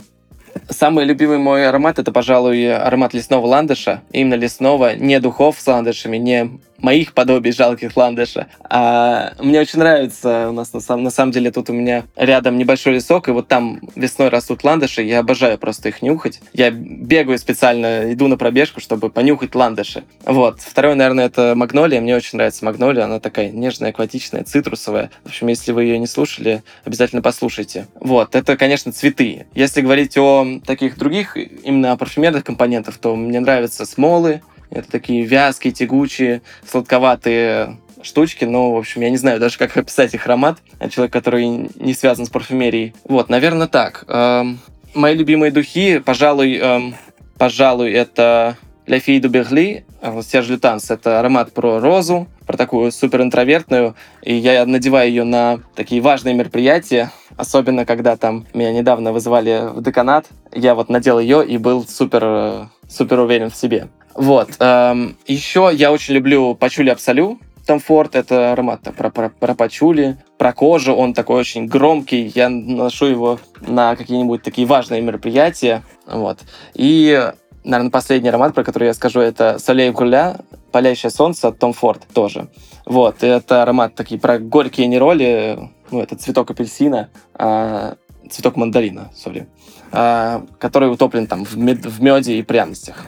Самый 0.68 1.04
любимый 1.04 1.38
мой 1.38 1.66
аромат 1.66 1.98
это, 1.98 2.12
пожалуй, 2.12 2.72
аромат 2.72 3.14
лесного 3.14 3.46
ландыша. 3.46 4.02
Именно 4.12 4.34
лесного, 4.34 4.96
не 4.96 5.18
духов 5.20 5.58
с 5.58 5.66
ландышами, 5.66 6.16
не 6.16 6.60
моих 6.78 7.12
подобий 7.12 7.52
жалких 7.52 7.96
ландыша. 7.96 8.48
А 8.62 9.32
мне 9.38 9.60
очень 9.60 9.78
нравится, 9.78 10.48
у 10.48 10.52
нас 10.52 10.72
на, 10.72 10.80
самом, 10.80 11.04
на 11.04 11.10
самом 11.10 11.32
деле 11.32 11.50
тут 11.50 11.70
у 11.70 11.72
меня 11.72 12.04
рядом 12.16 12.58
небольшой 12.58 12.94
лесок, 12.94 13.28
и 13.28 13.32
вот 13.32 13.48
там 13.48 13.80
весной 13.94 14.28
растут 14.28 14.64
ландыши, 14.64 15.02
я 15.02 15.20
обожаю 15.20 15.58
просто 15.58 15.88
их 15.88 16.02
нюхать. 16.02 16.40
Я 16.52 16.70
бегаю 16.70 17.38
специально, 17.38 18.12
иду 18.12 18.28
на 18.28 18.36
пробежку, 18.36 18.80
чтобы 18.80 19.10
понюхать 19.10 19.54
ландыши. 19.54 20.04
Вот. 20.24 20.60
Второй, 20.60 20.94
наверное, 20.94 21.26
это 21.26 21.54
магнолия. 21.56 22.00
Мне 22.00 22.16
очень 22.16 22.36
нравится 22.36 22.64
магнолия, 22.64 23.04
она 23.04 23.20
такая 23.20 23.50
нежная, 23.50 23.90
акватичная, 23.90 24.44
цитрусовая. 24.44 25.10
В 25.24 25.28
общем, 25.28 25.48
если 25.48 25.72
вы 25.72 25.84
ее 25.84 25.98
не 25.98 26.06
слушали, 26.06 26.62
обязательно 26.84 27.22
послушайте. 27.22 27.86
Вот. 28.00 28.34
Это, 28.34 28.56
конечно, 28.56 28.92
цветы. 28.92 29.46
Если 29.54 29.80
говорить 29.80 30.16
о 30.16 30.46
таких 30.64 30.98
других, 30.98 31.36
именно 31.36 31.96
парфюмерных 31.96 32.44
компонентах, 32.44 32.98
то 32.98 33.16
мне 33.16 33.40
нравятся 33.40 33.84
смолы, 33.84 34.42
это 34.70 34.90
такие 34.90 35.24
вязкие, 35.24 35.72
тягучие, 35.72 36.42
сладковатые 36.66 37.78
штучки, 38.02 38.44
но, 38.44 38.72
в 38.72 38.76
общем, 38.76 39.02
я 39.02 39.11
не 39.11 39.16
знаю 39.16 39.40
даже, 39.40 39.59
как 39.59 39.76
описать 39.76 40.14
их 40.14 40.26
аромат. 40.26 40.59
Человек, 40.90 41.12
который 41.12 41.46
не 41.46 41.94
связан 41.94 42.26
с 42.26 42.31
парфюмерией. 42.31 42.94
Вот, 43.04 43.28
наверное, 43.28 43.66
так. 43.66 44.04
Эм, 44.09 44.61
мои 44.94 45.14
любимые 45.14 45.50
духи, 45.50 45.98
пожалуй, 45.98 46.57
эм, 46.57 46.94
пожалуй, 47.38 47.92
это 47.92 48.57
La 48.87 48.98
Fille 49.04 49.20
de 49.20 49.28
Berly, 49.28 50.22
Серж 50.22 50.48
Лютанс. 50.48 50.90
Это 50.90 51.20
аромат 51.20 51.52
про 51.52 51.78
розу, 51.81 52.26
про 52.46 52.57
такую 52.57 52.90
супер 52.90 53.22
интровертную. 53.22 53.94
И 54.22 54.35
я 54.35 54.64
надеваю 54.64 55.11
ее 55.11 55.24
на 55.24 55.61
такие 55.74 56.00
важные 56.00 56.35
мероприятия. 56.35 57.11
Особенно, 57.37 57.85
когда 57.85 58.16
там 58.16 58.46
меня 58.54 58.72
недавно 58.72 59.12
вызывали 59.12 59.70
в 59.74 59.83
деканат. 59.83 60.26
Я 60.52 60.74
вот 60.74 60.88
надел 60.88 61.18
ее 61.18 61.46
и 61.46 61.59
был 61.59 61.87
супер, 61.87 62.22
э, 62.24 62.66
супер 62.88 63.20
уверен 63.20 63.51
в 63.51 63.57
себе. 63.57 63.88
Вот. 64.14 64.48
Эм, 64.59 65.16
еще 65.27 65.70
я 65.72 65.92
очень 65.92 66.14
люблю 66.14 66.55
пачули 66.55 66.90
Абсолю. 66.90 67.38
Том 67.68 67.81
Форд— 67.81 68.14
это 68.16 68.53
аромат 68.53 68.81
про, 68.96 69.11
про, 69.11 69.29
про 69.29 69.55
пачули, 69.55 70.16
про 70.38 70.55
кожу. 70.55 70.94
Он 70.94 71.12
такой 71.12 71.38
очень 71.38 71.66
громкий. 71.66 72.33
Я 72.35 72.48
ношу 72.48 73.07
его 73.07 73.38
на 73.61 73.94
какие-нибудь 73.94 74.42
такие 74.42 74.66
важные 74.66 75.03
мероприятия. 75.03 75.83
Вот. 76.07 76.38
И, 76.74 77.31
наверное, 77.64 77.90
последний 77.90 78.31
аромат, 78.31 78.55
про 78.55 78.64
который 78.64 78.87
я 78.87 78.94
скажу, 78.94 79.20
это 79.20 79.59
Солей 79.59 79.90
Гуля, 79.90 80.38
Палящее 80.72 81.11
солнце 81.11 81.48
от 81.48 81.59
Том 81.59 81.74
Форд 81.74 82.07
тоже. 82.14 82.48
Вот. 82.87 83.22
Это 83.22 83.62
аромат 83.62 83.94
такие 83.94 84.18
про 84.18 84.38
горькие 84.38 84.87
нероли. 84.87 85.70
Ну, 85.90 86.01
это 86.01 86.16
цветок 86.16 86.51
апельсина, 86.51 87.11
а, 87.35 87.96
цветок 88.30 88.56
мандарина, 88.56 89.10
сори, 89.14 89.48
а, 89.92 90.46
который 90.58 90.90
утоплен 90.90 91.26
там 91.26 91.44
в, 91.44 91.56
мед, 91.56 91.84
в 91.84 92.02
меде 92.02 92.38
и 92.38 92.42
пряностях. 92.42 93.06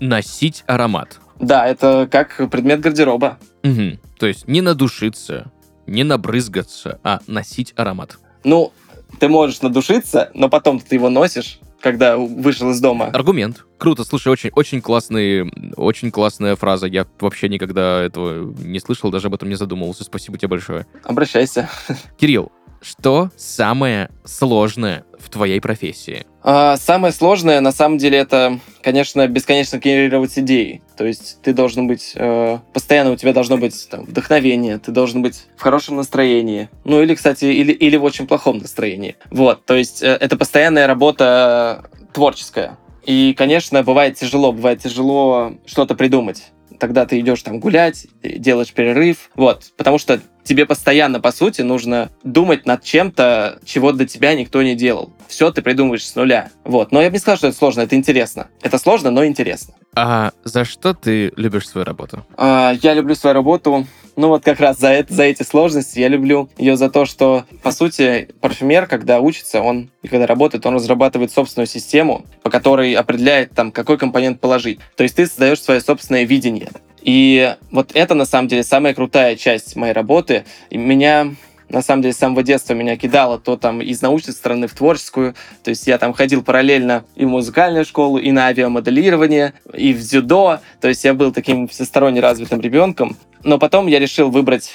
Носить 0.00 0.64
аромат. 0.66 1.20
Да, 1.40 1.66
это 1.66 2.08
как 2.10 2.48
предмет 2.50 2.80
гардероба. 2.80 3.38
Угу. 3.62 3.98
То 4.18 4.26
есть 4.26 4.46
не 4.46 4.60
надушиться, 4.60 5.50
не 5.86 6.04
набрызгаться, 6.04 7.00
а 7.02 7.20
носить 7.26 7.72
аромат. 7.76 8.18
Ну, 8.44 8.72
ты 9.18 9.28
можешь 9.28 9.62
надушиться, 9.62 10.30
но 10.34 10.48
потом 10.48 10.80
ты 10.80 10.96
его 10.96 11.08
носишь, 11.08 11.58
когда 11.80 12.16
вышел 12.16 12.70
из 12.70 12.80
дома. 12.80 13.06
Аргумент. 13.06 13.64
Круто, 13.78 14.04
слушай, 14.04 14.28
очень, 14.28 14.50
очень 14.54 14.80
классный, 14.80 15.50
очень 15.76 16.10
классная 16.10 16.56
фраза. 16.56 16.86
Я 16.86 17.06
вообще 17.20 17.48
никогда 17.48 18.02
этого 18.02 18.54
не 18.58 18.80
слышал, 18.80 19.10
даже 19.10 19.26
об 19.26 19.34
этом 19.34 19.48
не 19.48 19.54
задумывался. 19.56 20.04
Спасибо 20.04 20.38
тебе 20.38 20.48
большое. 20.48 20.86
Обращайся. 21.02 21.68
Кирилл, 22.16 22.50
что 22.84 23.30
самое 23.36 24.10
сложное 24.24 25.04
в 25.18 25.30
твоей 25.30 25.60
профессии? 25.60 26.26
А, 26.42 26.76
самое 26.76 27.12
сложное, 27.12 27.60
на 27.60 27.72
самом 27.72 27.96
деле, 27.96 28.18
это, 28.18 28.60
конечно, 28.82 29.26
бесконечно 29.26 29.78
генерировать 29.78 30.38
идеи. 30.38 30.82
То 30.96 31.06
есть 31.06 31.40
ты 31.42 31.54
должен 31.54 31.86
быть... 31.86 32.12
Э, 32.16 32.58
постоянно 32.74 33.12
у 33.12 33.16
тебя 33.16 33.32
должно 33.32 33.56
быть 33.56 33.88
там, 33.88 34.04
вдохновение, 34.04 34.78
ты 34.78 34.92
должен 34.92 35.22
быть 35.22 35.46
в 35.56 35.62
хорошем 35.62 35.96
настроении. 35.96 36.68
Ну 36.84 37.02
или, 37.02 37.14
кстати, 37.14 37.46
или, 37.46 37.72
или 37.72 37.96
в 37.96 38.04
очень 38.04 38.26
плохом 38.26 38.58
настроении. 38.58 39.16
Вот, 39.30 39.64
то 39.64 39.74
есть 39.74 40.02
э, 40.02 40.18
это 40.20 40.36
постоянная 40.36 40.86
работа 40.86 41.86
творческая. 42.12 42.76
И, 43.04 43.34
конечно, 43.36 43.82
бывает 43.82 44.18
тяжело, 44.18 44.52
бывает 44.52 44.82
тяжело 44.82 45.54
что-то 45.66 45.94
придумать 45.94 46.50
тогда 46.78 47.06
ты 47.06 47.20
идешь 47.20 47.42
там 47.42 47.60
гулять, 47.60 48.06
делаешь 48.22 48.72
перерыв, 48.72 49.30
вот, 49.36 49.72
потому 49.76 49.96
что 49.96 50.20
тебе 50.44 50.66
постоянно, 50.66 51.20
по 51.20 51.32
сути, 51.32 51.62
нужно 51.62 52.10
думать 52.22 52.66
над 52.66 52.82
чем-то, 52.82 53.58
чего 53.64 53.92
до 53.92 54.06
тебя 54.06 54.34
никто 54.34 54.62
не 54.62 54.74
делал. 54.74 55.12
Все 55.26 55.50
ты 55.50 55.62
придумываешь 55.62 56.06
с 56.06 56.14
нуля. 56.14 56.50
Вот. 56.64 56.92
Но 56.92 57.02
я 57.02 57.08
бы 57.08 57.14
не 57.14 57.18
сказал, 57.18 57.38
что 57.38 57.48
это 57.48 57.56
сложно, 57.56 57.80
это 57.80 57.96
интересно. 57.96 58.48
Это 58.62 58.78
сложно, 58.78 59.10
но 59.10 59.24
интересно. 59.26 59.74
А 59.94 60.32
за 60.44 60.64
что 60.64 60.94
ты 60.94 61.32
любишь 61.36 61.68
свою 61.68 61.84
работу? 61.84 62.24
А, 62.36 62.74
я 62.82 62.94
люблю 62.94 63.14
свою 63.14 63.34
работу 63.34 63.86
ну 64.16 64.28
вот 64.28 64.44
как 64.44 64.60
раз 64.60 64.78
за, 64.78 64.88
это, 64.88 65.12
за 65.12 65.24
эти 65.24 65.42
сложности 65.42 65.98
я 65.98 66.08
люблю 66.08 66.48
ее 66.56 66.76
за 66.76 66.88
то, 66.90 67.04
что, 67.04 67.44
по 67.62 67.72
сути, 67.72 68.28
парфюмер, 68.40 68.86
когда 68.86 69.20
учится, 69.20 69.60
он 69.60 69.90
и 70.02 70.08
когда 70.08 70.26
работает, 70.26 70.64
он 70.66 70.74
разрабатывает 70.74 71.32
собственную 71.32 71.66
систему, 71.66 72.24
по 72.42 72.50
которой 72.50 72.94
определяет, 72.94 73.52
там, 73.52 73.72
какой 73.72 73.98
компонент 73.98 74.40
положить. 74.40 74.78
То 74.96 75.02
есть 75.02 75.16
ты 75.16 75.26
создаешь 75.26 75.60
свое 75.60 75.80
собственное 75.80 76.24
видение. 76.24 76.70
И 77.04 77.54
вот 77.70 77.92
это, 77.94 78.14
на 78.14 78.24
самом 78.24 78.48
деле, 78.48 78.64
самая 78.64 78.94
крутая 78.94 79.36
часть 79.36 79.76
моей 79.76 79.92
работы. 79.92 80.44
И 80.70 80.76
меня 80.76 81.34
на 81.68 81.82
самом 81.82 82.02
деле, 82.02 82.14
с 82.14 82.18
самого 82.18 82.42
детства 82.42 82.74
меня 82.74 82.96
кидало 82.96 83.38
то 83.38 83.56
там 83.56 83.80
из 83.80 84.00
научной 84.02 84.32
стороны 84.32 84.66
в 84.66 84.74
творческую. 84.74 85.34
То 85.62 85.70
есть 85.70 85.86
я 85.86 85.98
там 85.98 86.12
ходил 86.12 86.42
параллельно 86.42 87.04
и 87.16 87.24
в 87.24 87.28
музыкальную 87.28 87.84
школу, 87.84 88.18
и 88.18 88.30
на 88.32 88.46
авиамоделирование, 88.46 89.54
и 89.72 89.92
в 89.92 90.00
дзюдо. 90.00 90.60
То 90.80 90.88
есть 90.88 91.04
я 91.04 91.14
был 91.14 91.32
таким 91.32 91.66
всесторонне 91.68 92.20
развитым 92.20 92.60
ребенком. 92.60 93.16
Но 93.42 93.58
потом 93.58 93.86
я 93.86 93.98
решил 93.98 94.30
выбрать 94.30 94.72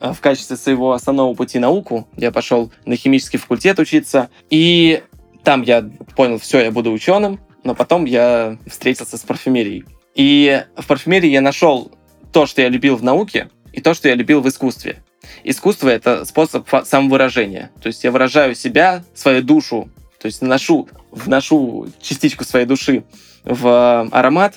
э, 0.00 0.12
в 0.12 0.20
качестве 0.20 0.56
своего 0.56 0.92
основного 0.92 1.34
пути 1.34 1.58
науку. 1.58 2.06
Я 2.16 2.30
пошел 2.32 2.70
на 2.84 2.96
химический 2.96 3.38
факультет 3.38 3.78
учиться. 3.78 4.28
И 4.50 5.02
там 5.44 5.62
я 5.62 5.88
понял, 6.16 6.38
все, 6.38 6.60
я 6.60 6.70
буду 6.70 6.92
ученым. 6.92 7.40
Но 7.64 7.74
потом 7.74 8.04
я 8.04 8.58
встретился 8.66 9.16
с 9.16 9.20
парфюмерией. 9.20 9.84
И 10.14 10.64
в 10.76 10.86
парфюмерии 10.86 11.30
я 11.30 11.40
нашел 11.40 11.92
то, 12.32 12.46
что 12.46 12.62
я 12.62 12.68
любил 12.68 12.96
в 12.96 13.02
науке, 13.02 13.50
и 13.72 13.80
то, 13.80 13.94
что 13.94 14.08
я 14.08 14.14
любил 14.14 14.40
в 14.40 14.48
искусстве. 14.48 15.02
Искусство— 15.44 15.88
это 15.90 16.24
способ 16.24 16.68
самовыражения. 16.84 17.70
То 17.80 17.86
есть 17.86 18.04
я 18.04 18.10
выражаю 18.10 18.54
себя, 18.54 19.04
свою 19.14 19.42
душу, 19.42 19.88
то 20.18 20.26
есть 20.26 20.40
вношу, 20.40 20.88
вношу 21.10 21.88
частичку 22.00 22.44
своей 22.44 22.66
души 22.66 23.04
в 23.44 23.66
э, 23.66 24.08
аромат, 24.12 24.56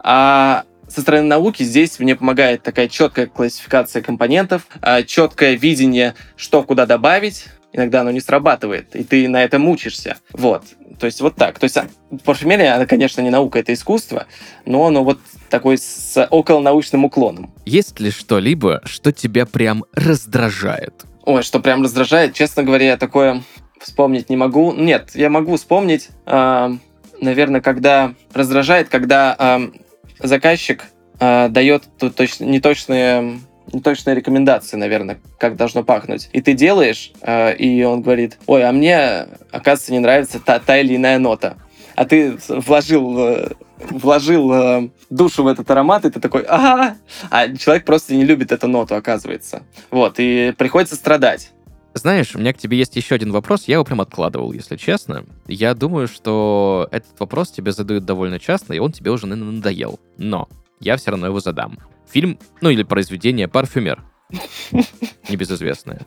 а 0.00 0.64
со 0.88 1.02
стороны 1.02 1.24
науки 1.24 1.62
здесь 1.62 1.98
мне 1.98 2.16
помогает 2.16 2.62
такая 2.62 2.88
четкая 2.88 3.26
классификация 3.26 4.02
компонентов, 4.02 4.66
а, 4.80 5.02
четкое 5.02 5.54
видение, 5.54 6.14
что 6.36 6.62
куда 6.62 6.86
добавить. 6.86 7.46
Иногда 7.72 8.00
оно 8.00 8.10
не 8.10 8.20
срабатывает, 8.20 8.96
и 8.96 9.04
ты 9.04 9.28
на 9.28 9.44
этом 9.44 9.68
учишься. 9.68 10.16
Вот. 10.32 10.64
То 10.98 11.06
есть 11.06 11.20
вот 11.20 11.36
так. 11.36 11.58
То 11.58 11.64
есть 11.64 11.76
а, 11.76 11.88
парфюмерия, 12.24 12.74
она, 12.74 12.86
конечно, 12.86 13.20
не 13.20 13.30
наука, 13.30 13.58
это 13.58 13.72
искусство, 13.72 14.26
но 14.64 14.86
оно 14.86 15.04
вот 15.04 15.18
такой 15.48 15.78
с 15.78 16.26
околонаучным 16.30 17.04
уклоном. 17.04 17.52
Есть 17.64 18.00
ли 18.00 18.10
что-либо, 18.10 18.80
что 18.84 19.12
тебя 19.12 19.46
прям 19.46 19.84
раздражает? 19.92 21.04
Ой, 21.24 21.42
что 21.42 21.60
прям 21.60 21.82
раздражает? 21.82 22.34
Честно 22.34 22.62
говоря, 22.62 22.86
я 22.86 22.96
такое 22.96 23.42
вспомнить 23.80 24.28
не 24.30 24.36
могу. 24.36 24.72
Нет, 24.72 25.10
я 25.14 25.30
могу 25.30 25.56
вспомнить, 25.56 26.08
э, 26.26 26.76
наверное, 27.20 27.60
когда 27.60 28.14
раздражает, 28.32 28.88
когда 28.88 29.36
э, 29.38 30.26
заказчик 30.26 30.84
э, 31.20 31.48
дает 31.48 31.84
точ- 31.98 32.44
неточные 32.44 33.40
неточные 33.72 34.14
рекомендации, 34.16 34.76
наверное, 34.76 35.18
как 35.38 35.56
должно 35.56 35.82
пахнуть. 35.82 36.28
И 36.32 36.40
ты 36.40 36.54
делаешь, 36.54 37.12
э, 37.22 37.54
и 37.56 37.82
он 37.84 38.02
говорит, 38.02 38.38
ой, 38.46 38.64
а 38.64 38.72
мне, 38.72 39.26
оказывается, 39.50 39.92
не 39.92 39.98
нравится 40.00 40.40
та, 40.40 40.58
та 40.58 40.78
или 40.78 40.96
иная 40.96 41.18
нота. 41.18 41.56
А 41.94 42.04
ты 42.04 42.38
вложил, 42.48 43.18
э, 43.18 43.48
вложил 43.78 44.52
э, 44.52 44.88
душу 45.10 45.42
в 45.42 45.48
этот 45.48 45.70
аромат, 45.70 46.04
и 46.04 46.10
ты 46.10 46.20
такой, 46.20 46.42
ага, 46.42 46.96
а 47.30 47.48
человек 47.56 47.84
просто 47.84 48.14
не 48.14 48.24
любит 48.24 48.52
эту 48.52 48.68
ноту, 48.68 48.94
оказывается. 48.94 49.62
Вот, 49.90 50.14
и 50.18 50.54
приходится 50.56 50.94
страдать. 50.94 51.50
Знаешь, 51.94 52.36
у 52.36 52.38
меня 52.38 52.52
к 52.52 52.58
тебе 52.58 52.78
есть 52.78 52.94
еще 52.94 53.16
один 53.16 53.32
вопрос, 53.32 53.64
я 53.66 53.74
его 53.74 53.84
прям 53.84 54.00
откладывал, 54.00 54.52
если 54.52 54.76
честно. 54.76 55.24
Я 55.48 55.74
думаю, 55.74 56.06
что 56.06 56.88
этот 56.92 57.18
вопрос 57.18 57.50
тебе 57.50 57.72
задают 57.72 58.04
довольно 58.04 58.38
часто, 58.38 58.74
и 58.74 58.78
он 58.78 58.92
тебе 58.92 59.10
уже 59.10 59.26
наверное, 59.26 59.54
надоел. 59.54 59.98
Но 60.16 60.48
я 60.80 60.96
все 60.96 61.10
равно 61.10 61.26
его 61.26 61.40
задам. 61.40 61.78
Фильм, 62.10 62.38
ну 62.60 62.70
или 62.70 62.82
произведение 62.82 63.48
«Парфюмер». 63.48 64.02
Небезызвестное. 65.28 66.06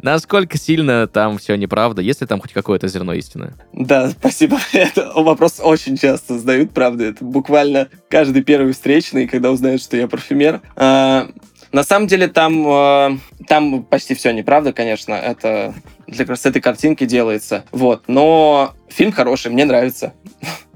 Насколько 0.00 0.58
сильно 0.58 1.08
там 1.08 1.38
все 1.38 1.56
неправда, 1.56 2.02
если 2.02 2.24
там 2.24 2.40
хоть 2.40 2.52
какое-то 2.52 2.86
зерно 2.86 3.14
истины? 3.14 3.54
Да, 3.72 4.10
спасибо. 4.10 4.58
Это 4.72 5.12
вопрос 5.14 5.60
очень 5.60 5.96
часто 5.96 6.38
задают, 6.38 6.72
правда. 6.72 7.04
Это 7.04 7.24
буквально 7.24 7.88
каждый 8.08 8.42
первый 8.42 8.72
встречный, 8.72 9.26
когда 9.26 9.50
узнают, 9.50 9.82
что 9.82 9.96
я 9.96 10.06
парфюмер. 10.06 10.60
А, 10.76 11.28
на 11.72 11.82
самом 11.82 12.06
деле 12.06 12.28
там, 12.28 12.66
э, 12.66 13.18
там 13.48 13.82
почти 13.82 14.14
все 14.14 14.30
неправда, 14.30 14.72
конечно. 14.72 15.14
Это 15.14 15.74
для 16.06 16.24
красоты 16.24 16.60
картинки 16.60 17.04
делается. 17.04 17.64
Вот. 17.72 18.04
Но 18.06 18.74
фильм 18.88 19.10
хороший, 19.10 19.50
мне 19.50 19.64
нравится. 19.64 20.14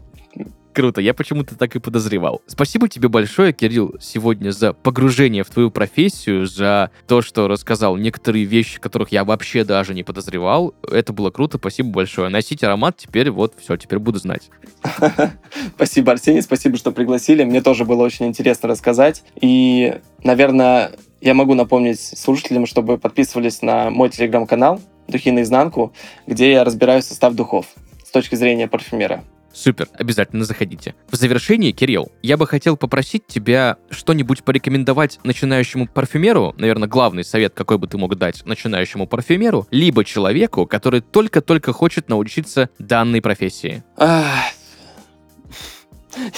Круто, 0.74 1.02
я 1.02 1.12
почему-то 1.12 1.54
так 1.56 1.76
и 1.76 1.78
подозревал. 1.78 2.40
Спасибо 2.46 2.88
тебе 2.88 3.08
большое, 3.08 3.52
Кирилл, 3.52 3.96
сегодня 4.00 4.52
за 4.52 4.72
погружение 4.72 5.44
в 5.44 5.50
твою 5.50 5.70
профессию, 5.70 6.46
за 6.46 6.90
то, 7.06 7.20
что 7.20 7.46
рассказал 7.46 7.96
некоторые 7.96 8.46
вещи, 8.46 8.80
которых 8.80 9.12
я 9.12 9.24
вообще 9.24 9.64
даже 9.64 9.92
не 9.92 10.02
подозревал. 10.02 10.74
Это 10.90 11.12
было 11.12 11.30
круто, 11.30 11.58
спасибо 11.58 11.90
большое. 11.90 12.30
Носить 12.30 12.64
аромат 12.64 12.96
теперь 12.96 13.30
вот 13.30 13.54
все, 13.60 13.76
теперь 13.76 13.98
буду 13.98 14.18
знать. 14.18 14.50
Спасибо, 15.76 16.12
Арсений, 16.12 16.42
спасибо, 16.42 16.76
что 16.76 16.90
пригласили. 16.90 17.44
Мне 17.44 17.62
тоже 17.62 17.84
было 17.84 18.02
очень 18.02 18.26
интересно 18.26 18.68
рассказать. 18.68 19.22
И, 19.40 19.94
наверное, 20.24 20.92
я 21.20 21.34
могу 21.34 21.54
напомнить 21.54 22.00
слушателям, 22.00 22.66
чтобы 22.66 22.98
подписывались 22.98 23.62
на 23.62 23.90
мой 23.90 24.08
телеграм-канал 24.10 24.80
«Духи 25.06 25.30
наизнанку», 25.30 25.92
где 26.26 26.52
я 26.52 26.64
разбираю 26.64 27.02
состав 27.02 27.34
духов 27.34 27.66
с 28.04 28.10
точки 28.10 28.34
зрения 28.34 28.66
парфюмера. 28.66 29.22
Супер, 29.54 29.88
обязательно 29.94 30.44
заходите. 30.44 30.94
В 31.10 31.16
завершении, 31.16 31.72
Кирилл, 31.72 32.10
я 32.22 32.36
бы 32.36 32.46
хотел 32.46 32.76
попросить 32.76 33.26
тебя 33.26 33.76
что-нибудь 33.90 34.42
порекомендовать 34.44 35.20
начинающему 35.24 35.86
парфюмеру, 35.86 36.54
наверное, 36.56 36.88
главный 36.88 37.24
совет, 37.24 37.52
какой 37.54 37.78
бы 37.78 37.86
ты 37.86 37.98
мог 37.98 38.16
дать 38.16 38.44
начинающему 38.46 39.06
парфюмеру, 39.06 39.66
либо 39.70 40.04
человеку, 40.04 40.66
который 40.66 41.00
только-только 41.00 41.72
хочет 41.72 42.08
научиться 42.08 42.70
данной 42.78 43.20
профессии. 43.20 43.82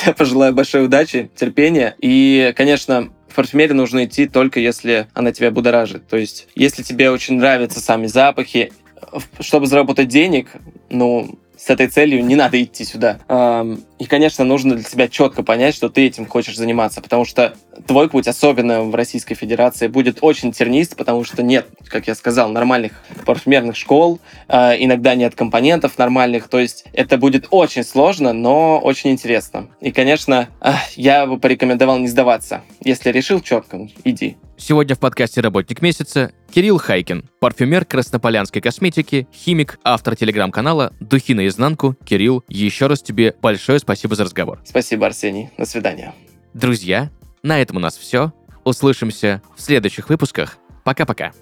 Я 0.06 0.12
пожелаю 0.12 0.54
большой 0.54 0.84
удачи, 0.84 1.30
терпения 1.36 1.96
и, 2.00 2.52
конечно, 2.56 3.10
В 3.34 3.36
парфюмерию 3.36 3.74
нужно 3.76 4.04
идти 4.04 4.28
только 4.28 4.60
если 4.60 5.08
она 5.12 5.32
тебя 5.32 5.50
будоражит. 5.50 6.06
То 6.06 6.16
есть, 6.16 6.46
если 6.54 6.84
тебе 6.84 7.10
очень 7.10 7.36
нравятся 7.36 7.80
сами 7.80 8.06
запахи, 8.06 8.72
чтобы 9.40 9.66
заработать 9.66 10.06
денег, 10.06 10.50
ну, 10.88 11.36
с 11.56 11.70
этой 11.70 11.88
целью 11.88 12.24
не 12.24 12.36
надо 12.36 12.62
идти 12.62 12.84
сюда. 12.84 13.18
И, 13.98 14.06
конечно, 14.06 14.44
нужно 14.44 14.74
для 14.74 14.84
себя 14.84 15.08
четко 15.08 15.42
понять, 15.42 15.74
что 15.74 15.88
ты 15.88 16.06
этим 16.06 16.26
хочешь 16.26 16.56
заниматься, 16.56 17.00
потому 17.00 17.24
что 17.24 17.54
твой 17.86 18.08
путь, 18.08 18.28
особенно 18.28 18.82
в 18.82 18.94
Российской 18.94 19.34
Федерации, 19.34 19.86
будет 19.86 20.18
очень 20.20 20.52
тернист, 20.52 20.96
потому 20.96 21.24
что 21.24 21.42
нет, 21.42 21.68
как 21.86 22.06
я 22.06 22.14
сказал, 22.14 22.50
нормальных 22.50 22.92
парфюмерных 23.24 23.76
школ, 23.76 24.20
а, 24.48 24.74
иногда 24.76 25.14
нет 25.14 25.34
компонентов 25.34 25.96
нормальных, 25.98 26.48
то 26.48 26.58
есть 26.58 26.84
это 26.92 27.18
будет 27.18 27.46
очень 27.50 27.84
сложно, 27.84 28.32
но 28.32 28.78
очень 28.78 29.10
интересно. 29.10 29.68
И, 29.80 29.92
конечно, 29.92 30.48
я 30.96 31.26
бы 31.26 31.38
порекомендовал 31.38 31.98
не 31.98 32.08
сдаваться. 32.08 32.62
Если 32.82 33.10
решил 33.10 33.40
четко, 33.40 33.88
иди. 34.04 34.36
Сегодня 34.56 34.94
в 34.94 35.00
подкасте 35.00 35.40
«Работник 35.40 35.82
месяца» 35.82 36.32
Кирилл 36.52 36.78
Хайкин, 36.78 37.28
парфюмер 37.40 37.84
краснополянской 37.84 38.62
косметики, 38.62 39.26
химик, 39.32 39.80
автор 39.82 40.14
телеграм-канала 40.14 40.92
«Духи 41.00 41.34
наизнанку». 41.34 41.96
Кирилл, 42.04 42.44
еще 42.48 42.86
раз 42.86 43.02
тебе 43.02 43.34
большое 43.42 43.80
спасибо 43.80 44.14
за 44.14 44.24
разговор. 44.24 44.60
Спасибо, 44.64 45.06
Арсений. 45.06 45.50
До 45.58 45.66
свидания. 45.66 46.14
Друзья, 46.54 47.10
на 47.42 47.60
этом 47.60 47.78
у 47.78 47.80
нас 47.80 47.96
все. 47.96 48.32
Услышимся 48.62 49.42
в 49.56 49.60
следующих 49.60 50.08
выпусках. 50.08 50.58
Пока-пока. 50.84 51.32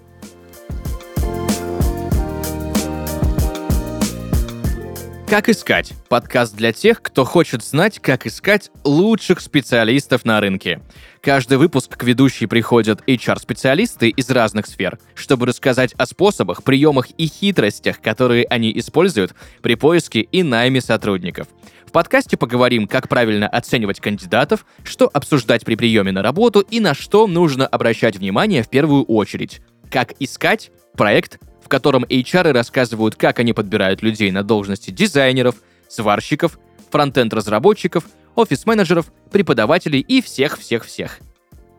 Как 5.33 5.49
искать? 5.49 5.95
Подкаст 6.11 6.55
для 6.55 6.75
тех, 6.75 7.01
кто 7.01 7.25
хочет 7.25 7.65
знать, 7.65 7.99
как 8.01 8.27
искать 8.27 8.71
лучших 8.85 9.41
специалистов 9.41 10.27
на 10.27 10.39
рынке. 10.41 10.83
Каждый 11.23 11.57
выпуск 11.57 11.97
к 11.97 12.03
ведущей 12.03 12.45
приходят 12.45 13.01
HR-специалисты 13.07 14.11
из 14.11 14.29
разных 14.29 14.67
сфер, 14.67 14.99
чтобы 15.15 15.47
рассказать 15.47 15.95
о 15.95 16.05
способах, 16.05 16.63
приемах 16.63 17.09
и 17.17 17.29
хитростях, 17.29 18.03
которые 18.03 18.45
они 18.45 18.79
используют 18.79 19.35
при 19.63 19.75
поиске 19.75 20.21
и 20.21 20.43
найме 20.43 20.83
сотрудников. 20.83 21.47
В 21.87 21.93
подкасте 21.93 22.37
поговорим, 22.37 22.87
как 22.87 23.09
правильно 23.09 23.49
оценивать 23.49 24.01
кандидатов, 24.01 24.67
что 24.85 25.09
обсуждать 25.11 25.65
при 25.65 25.77
приеме 25.77 26.13
на 26.13 26.21
работу 26.21 26.61
и 26.61 26.79
на 26.79 26.93
что 26.93 27.27
нужно 27.27 27.67
обращать 27.67 28.17
внимание 28.17 28.63
в 28.63 28.69
первую 28.69 29.05
очередь. 29.05 29.63
Как 29.91 30.13
искать 30.19 30.71
проект 30.95 31.39
котором 31.73 32.05
HR 32.05 32.53
рассказывают, 32.53 33.17
как 33.17 33.39
они 33.39 33.55
подбирают 33.55 34.03
людей 34.03 34.31
на 34.31 34.43
должности 34.43 34.91
дизайнеров, 34.91 35.55
сварщиков, 35.89 36.59
фронтенд-разработчиков, 36.91 38.05
офис-менеджеров, 38.35 39.07
преподавателей 39.31 40.01
и 40.01 40.21
всех-всех-всех. 40.21 41.21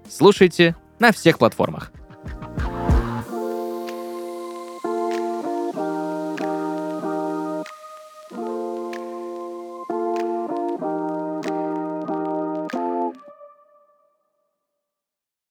Слушайте 0.09 0.75
на 0.97 1.11
всех 1.11 1.37
платформах. 1.37 1.91